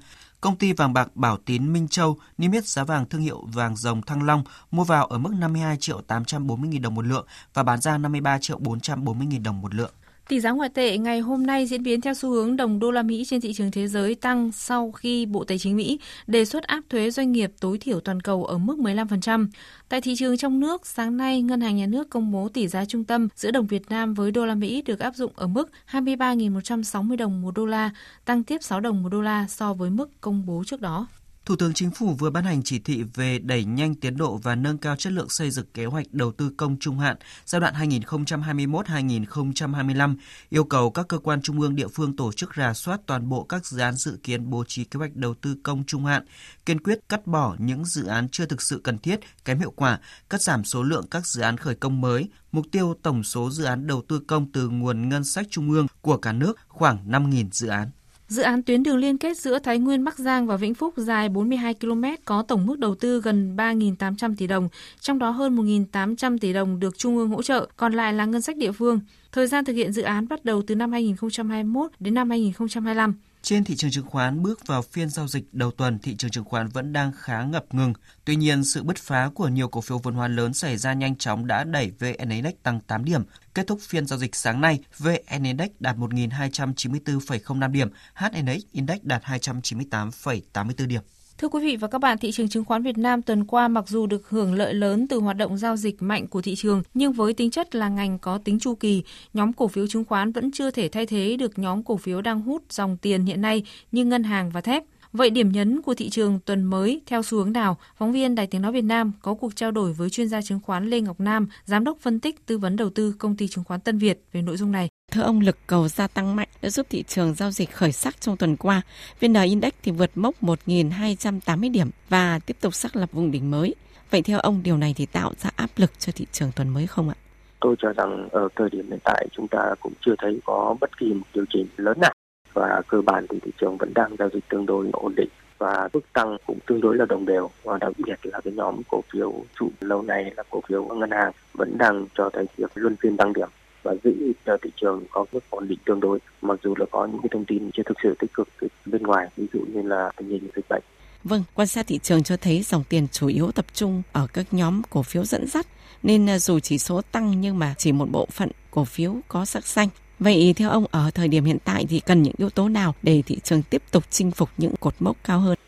[0.44, 3.76] Công ty vàng bạc Bảo Tín Minh Châu niêm yết giá vàng thương hiệu vàng
[3.76, 7.62] rồng Thăng Long mua vào ở mức 52 triệu 840 000 đồng một lượng và
[7.62, 9.90] bán ra 53 triệu 440 000 đồng một lượng.
[10.28, 13.02] Tỷ giá ngoại tệ ngày hôm nay diễn biến theo xu hướng đồng đô la
[13.02, 16.64] Mỹ trên thị trường thế giới tăng sau khi Bộ Tài chính Mỹ đề xuất
[16.64, 19.48] áp thuế doanh nghiệp tối thiểu toàn cầu ở mức 15%.
[19.88, 22.84] Tại thị trường trong nước, sáng nay Ngân hàng Nhà nước công bố tỷ giá
[22.84, 25.70] trung tâm giữa đồng Việt Nam với đô la Mỹ được áp dụng ở mức
[25.90, 27.90] 23.160 đồng một đô la,
[28.24, 31.06] tăng tiếp 6 đồng một đô la so với mức công bố trước đó.
[31.44, 34.54] Thủ tướng Chính phủ vừa ban hành chỉ thị về đẩy nhanh tiến độ và
[34.54, 37.16] nâng cao chất lượng xây dựng kế hoạch đầu tư công trung hạn
[37.46, 40.16] giai đoạn 2021-2025,
[40.48, 43.44] yêu cầu các cơ quan trung ương địa phương tổ chức rà soát toàn bộ
[43.44, 46.26] các dự án dự kiến bố trí kế hoạch đầu tư công trung hạn,
[46.66, 49.98] kiên quyết cắt bỏ những dự án chưa thực sự cần thiết, kém hiệu quả,
[50.30, 53.64] cắt giảm số lượng các dự án khởi công mới, mục tiêu tổng số dự
[53.64, 57.48] án đầu tư công từ nguồn ngân sách trung ương của cả nước khoảng 5.000
[57.52, 57.90] dự án.
[58.28, 61.28] Dự án tuyến đường liên kết giữa Thái Nguyên, Bắc Giang và Vĩnh Phúc dài
[61.28, 64.68] 42 km có tổng mức đầu tư gần 3.800 tỷ đồng,
[65.00, 68.42] trong đó hơn 1.800 tỷ đồng được Trung ương hỗ trợ, còn lại là ngân
[68.42, 69.00] sách địa phương.
[69.32, 73.14] Thời gian thực hiện dự án bắt đầu từ năm 2021 đến năm 2025.
[73.44, 76.44] Trên thị trường chứng khoán bước vào phiên giao dịch đầu tuần, thị trường chứng
[76.44, 77.92] khoán vẫn đang khá ngập ngừng.
[78.24, 81.16] Tuy nhiên, sự bứt phá của nhiều cổ phiếu vốn hóa lớn xảy ra nhanh
[81.16, 83.22] chóng đã đẩy VN Index tăng 8 điểm.
[83.54, 89.22] Kết thúc phiên giao dịch sáng nay, VN Index đạt 1.294,05 điểm, HNX Index đạt
[89.24, 91.02] 298,84 điểm.
[91.38, 93.88] Thưa quý vị và các bạn, thị trường chứng khoán Việt Nam tuần qua mặc
[93.88, 97.12] dù được hưởng lợi lớn từ hoạt động giao dịch mạnh của thị trường, nhưng
[97.12, 100.50] với tính chất là ngành có tính chu kỳ, nhóm cổ phiếu chứng khoán vẫn
[100.52, 103.62] chưa thể thay thế được nhóm cổ phiếu đang hút dòng tiền hiện nay
[103.92, 104.84] như ngân hàng và thép.
[105.12, 107.76] Vậy điểm nhấn của thị trường tuần mới theo xu hướng nào?
[107.98, 110.60] Phóng viên Đài Tiếng Nói Việt Nam có cuộc trao đổi với chuyên gia chứng
[110.60, 113.64] khoán Lê Ngọc Nam, giám đốc phân tích tư vấn đầu tư công ty chứng
[113.64, 114.88] khoán Tân Việt về nội dung này.
[115.14, 118.20] Thưa ông, lực cầu gia tăng mạnh đã giúp thị trường giao dịch khởi sắc
[118.20, 118.82] trong tuần qua.
[119.20, 123.74] VN Index thì vượt mốc 1.280 điểm và tiếp tục xác lập vùng đỉnh mới.
[124.10, 126.86] Vậy theo ông, điều này thì tạo ra áp lực cho thị trường tuần mới
[126.86, 127.14] không ạ?
[127.60, 130.98] Tôi cho rằng ở thời điểm hiện tại chúng ta cũng chưa thấy có bất
[130.98, 132.12] kỳ một điều chỉnh lớn nào
[132.52, 135.28] và cơ bản thì thị trường vẫn đang giao dịch tương đối ổn định
[135.58, 138.80] và mức tăng cũng tương đối là đồng đều và đặc biệt là cái nhóm
[138.90, 142.70] cổ phiếu trụ lâu nay là cổ phiếu ngân hàng vẫn đang cho thấy việc
[142.74, 143.48] luân phiên tăng điểm
[143.84, 147.06] và giữ cho thị trường có mức ổn định tương đối mặc dù là có
[147.06, 149.82] những cái thông tin chưa thực sự tích cực từ bên ngoài ví dụ như
[149.82, 150.82] là tình hình dịch bệnh
[151.24, 154.46] Vâng, quan sát thị trường cho thấy dòng tiền chủ yếu tập trung ở các
[154.50, 155.66] nhóm cổ phiếu dẫn dắt,
[156.02, 159.44] nên à, dù chỉ số tăng nhưng mà chỉ một bộ phận cổ phiếu có
[159.44, 159.88] sắc xanh.
[160.18, 163.22] Vậy theo ông ở thời điểm hiện tại thì cần những yếu tố nào để
[163.26, 165.58] thị trường tiếp tục chinh phục những cột mốc cao hơn?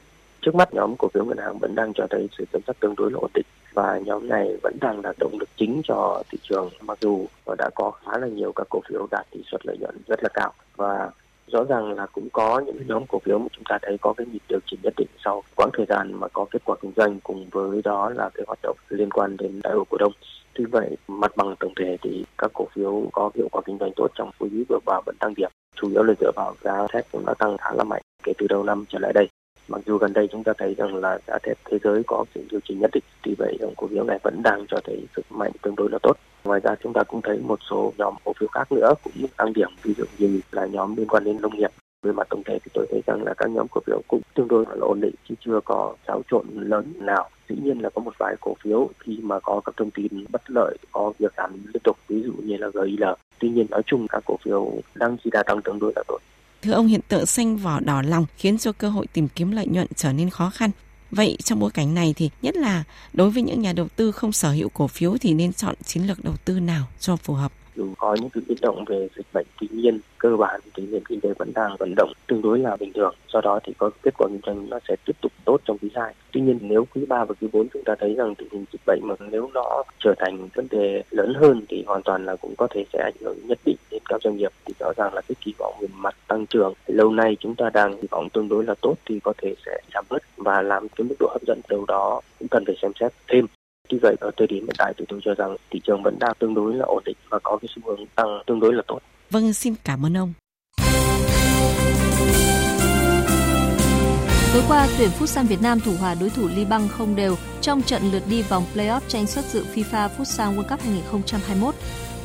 [0.43, 2.95] Trước mắt nhóm cổ phiếu ngân hàng vẫn đang cho thấy sự kiểm soát tương
[2.97, 3.47] đối là ổn định
[3.77, 7.27] và nhóm này vẫn đang là động lực chính cho thị trường mặc dù
[7.59, 10.29] đã có khá là nhiều các cổ phiếu đạt tỷ suất lợi nhuận rất là
[10.35, 10.53] cao.
[10.77, 11.11] Và
[11.47, 14.27] rõ ràng là cũng có những nhóm cổ phiếu mà chúng ta thấy có cái
[14.27, 17.21] nhịp điều chỉnh nhất định sau quãng thời gian mà có kết quả kinh doanh
[17.21, 20.13] cùng với đó là cái hoạt động liên quan đến đại hội cổ đông.
[20.55, 23.93] Tuy vậy, mặt bằng tổng thể thì các cổ phiếu có hiệu quả kinh doanh
[23.97, 27.05] tốt trong quý vừa qua vẫn tăng điểm, chủ yếu là dựa vào giá thép
[27.13, 29.29] cũng đã tăng khá là mạnh kể từ đầu năm trở lại đây.
[29.69, 32.45] Mặc dù gần đây chúng ta thấy rằng là giá thép thế giới có sự
[32.51, 35.33] điều chỉnh nhất định, tuy vậy dòng cổ phiếu này vẫn đang cho thấy sức
[35.33, 36.17] mạnh tương đối là tốt.
[36.45, 39.53] Ngoài ra chúng ta cũng thấy một số nhóm cổ phiếu khác nữa cũng tăng
[39.53, 41.71] điểm, ví dụ như là nhóm liên quan đến nông nghiệp.
[42.03, 44.49] Về mặt tổng thể thì tôi thấy rằng là các nhóm cổ phiếu cũng tương
[44.49, 48.03] đối là ổn định chứ chưa có xáo trộn lớn nào dĩ nhiên là có
[48.03, 51.51] một vài cổ phiếu khi mà có các thông tin bất lợi có việc giảm
[51.53, 53.05] liên tục ví dụ như là GIL
[53.39, 56.19] tuy nhiên nói chung các cổ phiếu đang chỉ đà tăng tương đối là tốt
[56.63, 59.67] Thưa ông, hiện tượng xanh vỏ đỏ lòng khiến cho cơ hội tìm kiếm lợi
[59.67, 60.71] nhuận trở nên khó khăn.
[61.11, 64.33] Vậy trong bối cảnh này thì nhất là đối với những nhà đầu tư không
[64.33, 67.53] sở hữu cổ phiếu thì nên chọn chiến lược đầu tư nào cho phù hợp?
[67.77, 71.05] Dù có những sự biến động về dịch bệnh, tuy nhiên cơ bản thì nền
[71.05, 73.15] kinh tế vẫn đang vận động tương đối là bình thường.
[73.29, 75.91] Do đó thì có kết quả kinh doanh nó sẽ tiếp tục tốt trong quý
[75.95, 76.15] hai.
[76.33, 78.81] Tuy nhiên nếu quý ba và quý bốn chúng ta thấy rằng tình hình dịch
[78.87, 82.55] bệnh mà nếu nó trở thành vấn đề lớn hơn thì hoàn toàn là cũng
[82.57, 84.51] có thể sẽ ảnh hưởng nhất định đến các doanh nghiệp.
[84.65, 87.71] Thì rõ ràng là cái kỳ vọng về mặt tăng trưởng lâu nay chúng ta
[87.75, 90.89] đang kỳ vọng tương đối là tốt thì có thể sẽ giảm bớt và làm
[90.89, 93.47] cái mức độ hấp dẫn đâu đó cũng cần phải xem xét thêm
[93.89, 96.33] Tuy vậy ở thời điểm hiện tại thì tôi cho rằng thị trường vẫn đang
[96.39, 98.99] tương đối là ổn định và có cái xu hướng tăng tương đối là tốt.
[99.31, 100.33] Vâng, xin cảm ơn ông.
[104.57, 108.03] Tối qua, tuyển Futsal Việt Nam thủ hòa đối thủ Liban không đều trong trận
[108.13, 111.75] lượt đi vòng playoff tranh xuất dự FIFA Futsal World Cup 2021.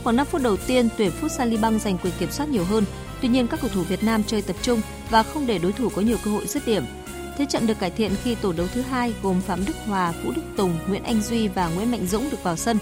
[0.04, 2.84] Khoảng 5 phút đầu tiên, tuyển Futsal Liban giành quyền kiểm soát nhiều hơn.
[3.22, 5.90] Tuy nhiên, các cầu thủ Việt Nam chơi tập trung và không để đối thủ
[5.96, 6.84] có nhiều cơ hội dứt điểm.
[7.38, 10.32] Thế trận được cải thiện khi tổ đấu thứ hai gồm Phạm Đức Hòa, Vũ
[10.36, 12.78] Đức Tùng, Nguyễn Anh Duy và Nguyễn Mạnh Dũng được vào sân.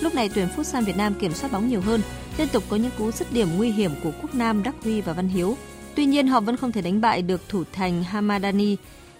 [0.00, 2.00] Lúc này tuyển Futsal Việt Nam kiểm soát bóng nhiều hơn,
[2.38, 5.12] liên tục có những cú dứt điểm nguy hiểm của Quốc Nam, Đắc Huy và
[5.12, 5.56] Văn Hiếu.
[5.94, 8.76] Tuy nhiên họ vẫn không thể đánh bại được thủ thành Hamadani.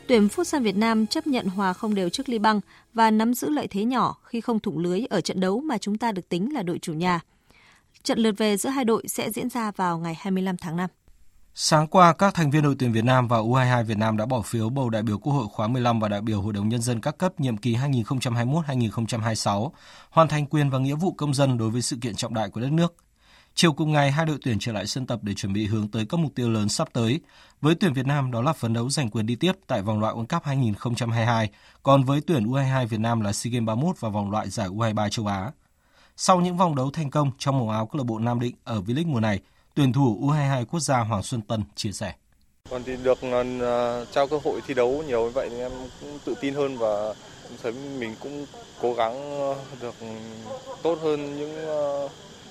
[0.06, 2.60] Tuyển Futsal Việt Nam chấp nhận hòa không đều trước Liban
[2.94, 5.98] và nắm giữ lợi thế nhỏ khi không thủng lưới ở trận đấu mà chúng
[5.98, 7.20] ta được tính là đội chủ nhà.
[8.02, 10.90] Trận lượt về giữa hai đội sẽ diễn ra vào ngày 25 tháng 5.
[11.56, 14.42] Sáng qua, các thành viên đội tuyển Việt Nam và U22 Việt Nam đã bỏ
[14.42, 17.00] phiếu bầu đại biểu Quốc hội khóa 15 và đại biểu Hội đồng Nhân dân
[17.00, 19.70] các cấp nhiệm kỳ 2021-2026,
[20.10, 22.60] hoàn thành quyền và nghĩa vụ công dân đối với sự kiện trọng đại của
[22.60, 22.94] đất nước.
[23.54, 26.06] Chiều cùng ngày, hai đội tuyển trở lại sân tập để chuẩn bị hướng tới
[26.06, 27.20] các mục tiêu lớn sắp tới.
[27.60, 30.14] Với tuyển Việt Nam đó là phấn đấu giành quyền đi tiếp tại vòng loại
[30.14, 31.50] World Cup 2022,
[31.82, 35.08] còn với tuyển U22 Việt Nam là SEA Games 31 và vòng loại giải U23
[35.08, 35.50] châu Á.
[36.16, 38.80] Sau những vòng đấu thành công trong màu áo câu lạc bộ Nam Định ở
[38.80, 39.40] V-League mùa này,
[39.74, 42.12] tuyển thủ U22 quốc gia Hoàng Xuân Tân chia sẻ.
[42.70, 43.18] Còn thì được
[43.60, 46.78] ờ, trao cơ hội thi đấu nhiều như vậy thì em cũng tự tin hơn
[46.78, 47.14] và
[47.62, 48.46] thấy mình cũng
[48.80, 49.94] cố gắng ờ, được
[50.82, 52.08] tốt hơn những ờ,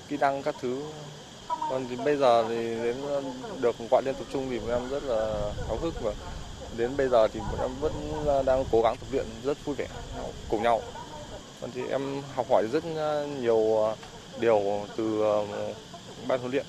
[0.08, 0.84] kỹ năng các thứ.
[1.48, 2.96] Còn thì bây giờ thì đến
[3.62, 6.14] được gọi lên tập trung thì em rất là háo hức và
[6.78, 7.94] đến bây giờ thì bọn em vẫn
[8.46, 9.88] đang cố gắng tập luyện rất vui vẻ,
[10.50, 10.82] cùng nhau.
[11.62, 12.84] Còn thì em học hỏi rất
[13.42, 13.94] nhiều
[14.40, 15.24] điều từ
[16.28, 16.66] ban huấn luyện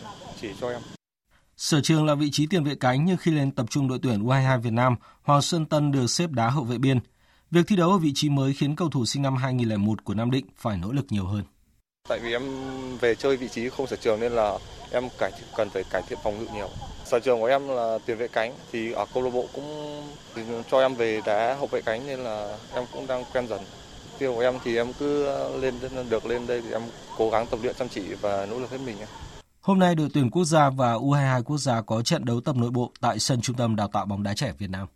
[0.49, 0.81] chỉ cho em.
[1.57, 4.25] Sở trường là vị trí tiền vệ cánh nhưng khi lên tập trung đội tuyển
[4.25, 6.99] U22 Việt Nam, Hoàng Xuân Tân được xếp đá hậu vệ biên.
[7.51, 10.31] Việc thi đấu ở vị trí mới khiến cầu thủ sinh năm 2001 của Nam
[10.31, 11.43] Định phải nỗ lực nhiều hơn.
[12.09, 12.43] Tại vì em
[13.01, 14.59] về chơi vị trí không sở trường nên là
[14.93, 16.69] em cải cần phải cải thiện phòng ngự nhiều.
[17.05, 20.03] Sở trường của em là tiền vệ cánh thì ở câu lạc bộ cũng
[20.71, 23.61] cho em về đá hậu vệ cánh nên là em cũng đang quen dần.
[24.19, 25.27] Tiêu của em thì em cứ
[25.61, 25.75] lên
[26.11, 26.83] được lên đây thì em
[27.17, 28.97] cố gắng tập luyện chăm chỉ và nỗ lực hết mình.
[29.65, 32.71] Hôm nay đội tuyển quốc gia và U22 quốc gia có trận đấu tập nội
[32.71, 34.89] bộ tại sân trung tâm đào tạo bóng đá trẻ Việt Nam.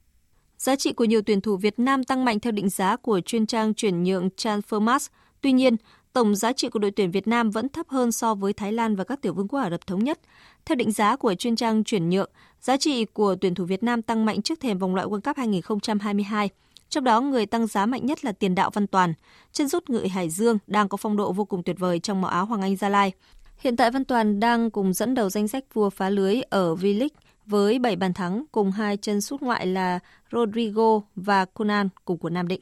[0.59, 3.47] Giá trị của nhiều tuyển thủ Việt Nam tăng mạnh theo định giá của chuyên
[3.47, 5.09] trang chuyển nhượng Transfermarkt.
[5.41, 5.77] Tuy nhiên,
[6.13, 8.97] tổng giá trị của đội tuyển Việt Nam vẫn thấp hơn so với Thái Lan
[8.97, 10.21] và các tiểu vương quốc Ả Rập thống nhất.
[10.65, 14.03] Theo định giá của chuyên trang chuyển nhượng, giá trị của tuyển thủ Việt Nam
[14.03, 16.51] tăng mạnh trước thềm vòng loại World Cup 2022.
[16.89, 19.15] Trong đó, người tăng giá mạnh nhất là tiền đạo Văn Toàn.
[19.53, 22.31] Chân rút ngự Hải Dương đang có phong độ vô cùng tuyệt vời trong màu
[22.31, 23.13] áo Hoàng Anh Gia Lai.
[23.59, 27.09] Hiện tại Văn Toàn đang cùng dẫn đầu danh sách vua phá lưới ở V-League
[27.47, 29.99] với 7 bàn thắng cùng hai chân sút ngoại là
[30.33, 32.61] Rodrigo và Conan cùng của Nam Định.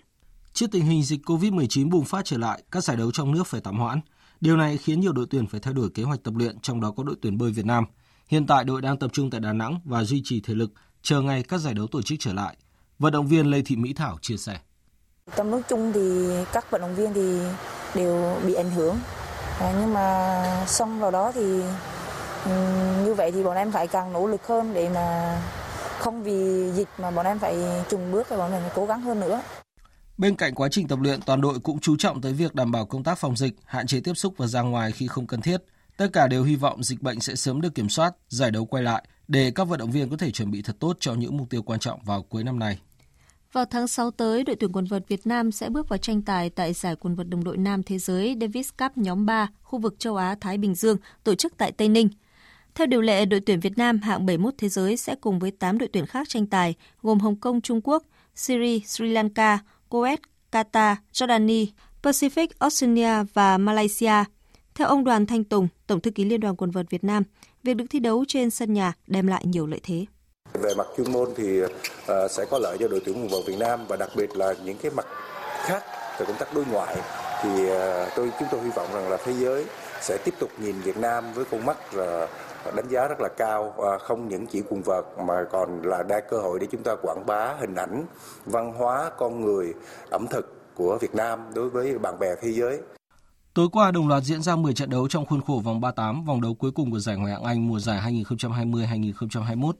[0.53, 3.61] Trước tình hình dịch COVID-19 bùng phát trở lại, các giải đấu trong nước phải
[3.61, 4.01] tạm hoãn.
[4.41, 6.93] Điều này khiến nhiều đội tuyển phải thay đổi kế hoạch tập luyện, trong đó
[6.97, 7.85] có đội tuyển bơi Việt Nam.
[8.29, 10.73] Hiện tại đội đang tập trung tại Đà Nẵng và duy trì thể lực,
[11.03, 12.57] chờ ngày các giải đấu tổ chức trở lại.
[12.99, 14.59] Vận động viên Lê Thị Mỹ Thảo chia sẻ.
[15.37, 17.39] Trong nước chung thì các vận động viên thì
[17.95, 18.97] đều bị ảnh hưởng
[19.61, 21.63] à, nhưng mà xong vào đó thì
[23.05, 25.39] như vậy thì bọn em phải càng nỗ lực hơn để mà
[25.99, 27.57] không vì dịch mà bọn em phải
[27.91, 29.41] trùng bước và bọn em phải cố gắng hơn nữa.
[30.19, 32.87] Bên cạnh quá trình tập luyện, toàn đội cũng chú trọng tới việc đảm bảo
[32.87, 35.63] công tác phòng dịch, hạn chế tiếp xúc và ra ngoài khi không cần thiết.
[35.97, 38.83] Tất cả đều hy vọng dịch bệnh sẽ sớm được kiểm soát, giải đấu quay
[38.83, 41.51] lại để các vận động viên có thể chuẩn bị thật tốt cho những mục
[41.51, 42.79] tiêu quan trọng vào cuối năm nay.
[43.53, 46.51] Vào tháng 6 tới, đội tuyển quần vợt Việt Nam sẽ bước vào tranh tài
[46.51, 49.99] tại giải quần vợt đồng đội nam thế giới Davis Cup nhóm 3, khu vực
[49.99, 52.09] châu Á Thái Bình Dương, tổ chức tại Tây Ninh.
[52.75, 55.79] Theo điều lệ, đội tuyển Việt Nam hạng 71 thế giới sẽ cùng với 8
[55.79, 58.03] đội tuyển khác tranh tài, gồm Hồng Kông, Trung Quốc,
[58.35, 59.59] Syria, Sri Lanka,
[59.91, 60.17] Kuwait,
[60.53, 61.67] Qatar, Jordani,
[62.03, 64.25] Pacific, Australia và Malaysia.
[64.75, 67.23] Theo ông Đoàn Thanh Tùng, Tổng thư ký Liên đoàn quần vợt Việt Nam,
[67.63, 70.07] việc được thi đấu trên sân nhà đem lại nhiều lợi thế.
[70.57, 71.71] Về mặt chuyên môn thì uh,
[72.31, 74.77] sẽ có lợi cho đội tuyển quần vợt Việt Nam và đặc biệt là những
[74.79, 75.07] cái mặt
[75.65, 75.83] khác
[76.19, 76.97] về công tác đối ngoại
[77.43, 79.65] thì uh, tôi chúng tôi hy vọng rằng là thế giới
[80.01, 82.29] sẽ tiếp tục nhìn Việt Nam với con mắt là
[82.77, 86.21] đánh giá rất là cao và không những chỉ quần vợt mà còn là đa
[86.21, 88.07] cơ hội để chúng ta quảng bá hình ảnh
[88.47, 89.75] văn hóa con người
[90.11, 92.81] ẩm thực của Việt Nam đối với bạn bè thế giới.
[93.55, 96.41] Tối qua đồng loạt diễn ra 10 trận đấu trong khuôn khổ vòng 38, vòng
[96.41, 99.73] đấu cuối cùng của giải Ngoại hạng Anh mùa giải 2020-2021.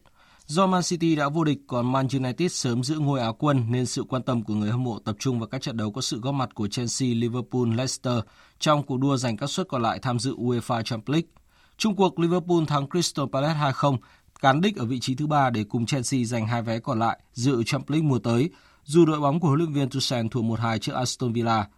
[0.47, 3.87] Do Man City đã vô địch, còn Man United sớm giữ ngôi Áo quân nên
[3.87, 6.21] sự quan tâm của người hâm mộ tập trung vào các trận đấu có sự
[6.21, 8.19] góp mặt của Chelsea, Liverpool, Leicester
[8.59, 11.29] trong cuộc đua giành các suất còn lại tham dự UEFA Champions League.
[11.77, 13.97] Trung cuộc Liverpool thắng Crystal Palace 2-0,
[14.41, 17.21] cán đích ở vị trí thứ ba để cùng Chelsea giành hai vé còn lại
[17.33, 18.51] dự Champions League mùa tới,
[18.85, 21.69] dù đội bóng của huấn luyện viên Tuchel thua 1-2 trước Aston Villa.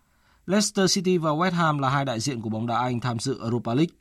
[0.46, 3.38] Leicester City và West Ham là hai đại diện của bóng đá Anh tham dự
[3.42, 3.94] Europa League.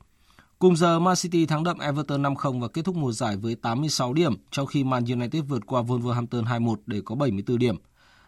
[0.60, 4.14] Cùng giờ, Man City thắng đậm Everton 5-0 và kết thúc mùa giải với 86
[4.14, 7.76] điểm, trong khi Man United vượt qua Wolverhampton 2-1 để có 74 điểm.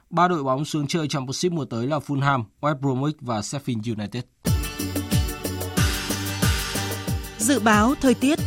[0.10, 4.24] Ba đội bóng xuống chơi Championship mùa tới là Fulham, West Bromwich và Sheffield United.
[7.38, 8.40] Dự báo thời tiết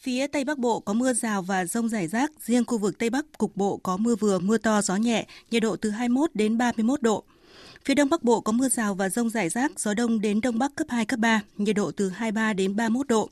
[0.00, 3.10] Phía Tây Bắc Bộ có mưa rào và rông rải rác, riêng khu vực Tây
[3.10, 6.58] Bắc cục bộ có mưa vừa, mưa to, gió nhẹ, nhiệt độ từ 21 đến
[6.58, 7.24] 31 độ.
[7.84, 10.58] Phía Đông Bắc Bộ có mưa rào và rông rải rác, gió đông đến Đông
[10.58, 13.30] Bắc cấp 2, cấp 3, nhiệt độ từ 23 đến 31 độ.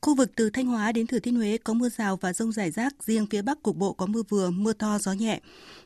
[0.00, 2.70] Khu vực từ Thanh Hóa đến Thừa Thiên Huế có mưa rào và rông rải
[2.70, 5.40] rác, riêng phía Bắc cục bộ có mưa vừa, mưa to, gió nhẹ.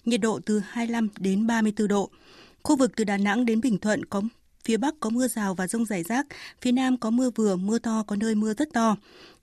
[0.05, 2.11] Nhiệt độ từ 25 đến 34 độ.
[2.63, 4.23] Khu vực từ Đà Nẵng đến Bình Thuận có
[4.65, 6.27] phía Bắc có mưa rào và rông rải rác,
[6.61, 8.97] phía Nam có mưa vừa, mưa to, có nơi mưa rất to.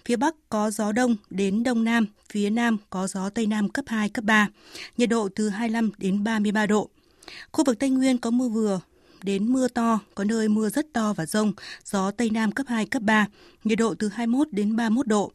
[0.06, 3.86] Phía Bắc có gió đông đến đông nam, phía Nam có gió Tây Nam cấp
[3.88, 4.48] 2, cấp 3.
[4.98, 6.90] Nhiệt độ từ 25 đến 33 độ.
[7.52, 8.80] Khu vực Tây Nguyên có mưa vừa,
[9.24, 11.54] đến mưa to, có nơi mưa rất to và rông,
[11.86, 13.28] gió Tây Nam cấp 2, cấp 3,
[13.64, 15.32] nhiệt độ từ 21 đến 31 độ.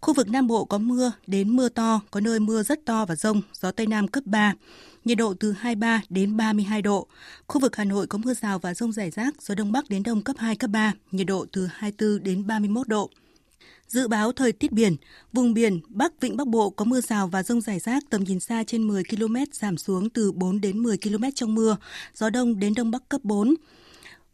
[0.00, 3.16] Khu vực Nam Bộ có mưa đến mưa to, có nơi mưa rất to và
[3.16, 4.54] rông, gió Tây Nam cấp 3,
[5.04, 7.06] nhiệt độ từ 23 đến 32 độ.
[7.46, 10.02] Khu vực Hà Nội có mưa rào và rông rải rác, gió Đông Bắc đến
[10.02, 13.10] Đông cấp 2, cấp 3, nhiệt độ từ 24 đến 31 độ.
[13.88, 14.96] Dự báo thời tiết biển,
[15.32, 18.40] vùng biển Bắc Vịnh Bắc Bộ có mưa rào và rông rải rác tầm nhìn
[18.40, 21.76] xa trên 10 km giảm xuống từ 4 đến 10 km trong mưa,
[22.14, 23.54] gió đông đến đông bắc cấp 4.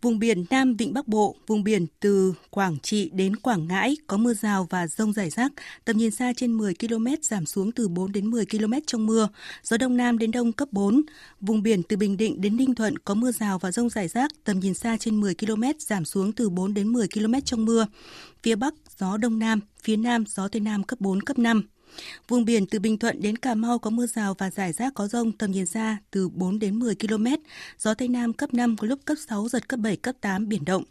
[0.02, 4.16] Vùng biển Nam Vịnh Bắc Bộ, vùng biển từ Quảng Trị đến Quảng Ngãi có
[4.16, 5.52] mưa rào và rông rải rác,
[5.84, 9.28] tầm nhìn xa trên 10 km giảm xuống từ 4 đến 10 km trong mưa,
[9.62, 11.02] gió Đông Nam đến Đông cấp 4.
[11.40, 14.30] Vùng biển từ Bình Định đến Ninh Thuận có mưa rào và rông rải rác,
[14.44, 17.86] tầm nhìn xa trên 10 km giảm xuống từ 4 đến 10 km trong mưa.
[18.42, 21.62] Phía Bắc gió Đông Nam, phía Nam gió Tây Nam cấp 4, cấp 5.
[22.28, 25.06] Vùng biển từ Bình Thuận đến Cà Mau có mưa rào và rải rác có
[25.06, 27.26] rông tầm nhìn xa từ 4 đến 10 km,
[27.78, 30.64] gió Tây Nam cấp 5 có lúc cấp 6, giật cấp 7, cấp 8, biển
[30.64, 30.84] động.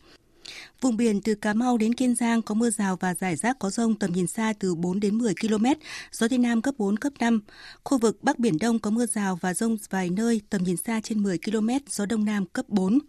[0.81, 3.69] Vùng biển từ Cà Mau đến Kiên Giang có mưa rào và rải rác có
[3.69, 5.65] rông tầm nhìn xa từ 4 đến 10 km,
[6.11, 7.41] gió Tây Nam cấp 4, cấp 5.
[7.83, 11.01] Khu vực Bắc Biển Đông có mưa rào và rông vài nơi tầm nhìn xa
[11.03, 12.99] trên 10 km, gió Đông Nam cấp 4.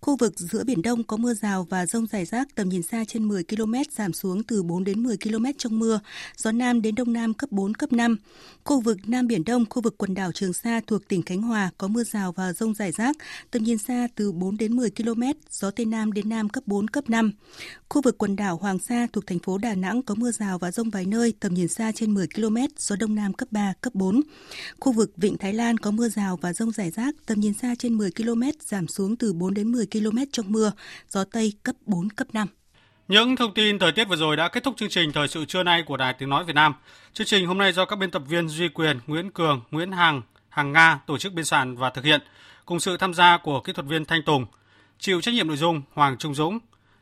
[0.00, 3.04] Khu vực giữa Biển Đông có mưa rào và rông rải rác tầm nhìn xa
[3.08, 6.00] trên 10 km, giảm xuống từ 4 đến 10 km trong mưa,
[6.36, 8.16] gió Nam đến Đông Nam cấp 4, cấp 5.
[8.64, 11.70] Khu vực Nam Biển Đông, khu vực quần đảo Trường Sa thuộc tỉnh Khánh Hòa
[11.78, 13.16] có mưa rào và rông rải rác,
[13.50, 16.77] tầm nhìn xa từ 4 đến 10 km, gió Tây Nam đến Nam cấp 4,
[16.78, 17.32] 4, cấp 5.
[17.88, 20.70] Khu vực quần đảo Hoàng Sa thuộc thành phố Đà Nẵng có mưa rào và
[20.70, 23.94] rông vài nơi, tầm nhìn xa trên 10 km, gió Đông Nam cấp 3, cấp
[23.94, 24.20] 4.
[24.80, 27.74] Khu vực Vịnh Thái Lan có mưa rào và rông rải rác, tầm nhìn xa
[27.78, 30.72] trên 10 km, giảm xuống từ 4 đến 10 km trong mưa,
[31.08, 32.48] gió Tây cấp 4, cấp 5.
[33.08, 35.62] Những thông tin thời tiết vừa rồi đã kết thúc chương trình Thời sự trưa
[35.62, 36.74] nay của Đài Tiếng Nói Việt Nam.
[37.12, 40.22] Chương trình hôm nay do các biên tập viên Duy Quyền, Nguyễn Cường, Nguyễn Hằng,
[40.48, 42.20] Hằng Nga tổ chức biên soạn và thực hiện,
[42.64, 44.46] cùng sự tham gia của kỹ thuật viên Thanh Tùng.
[45.00, 46.58] Chịu trách nhiệm nội dung Hoàng Trung Dũng.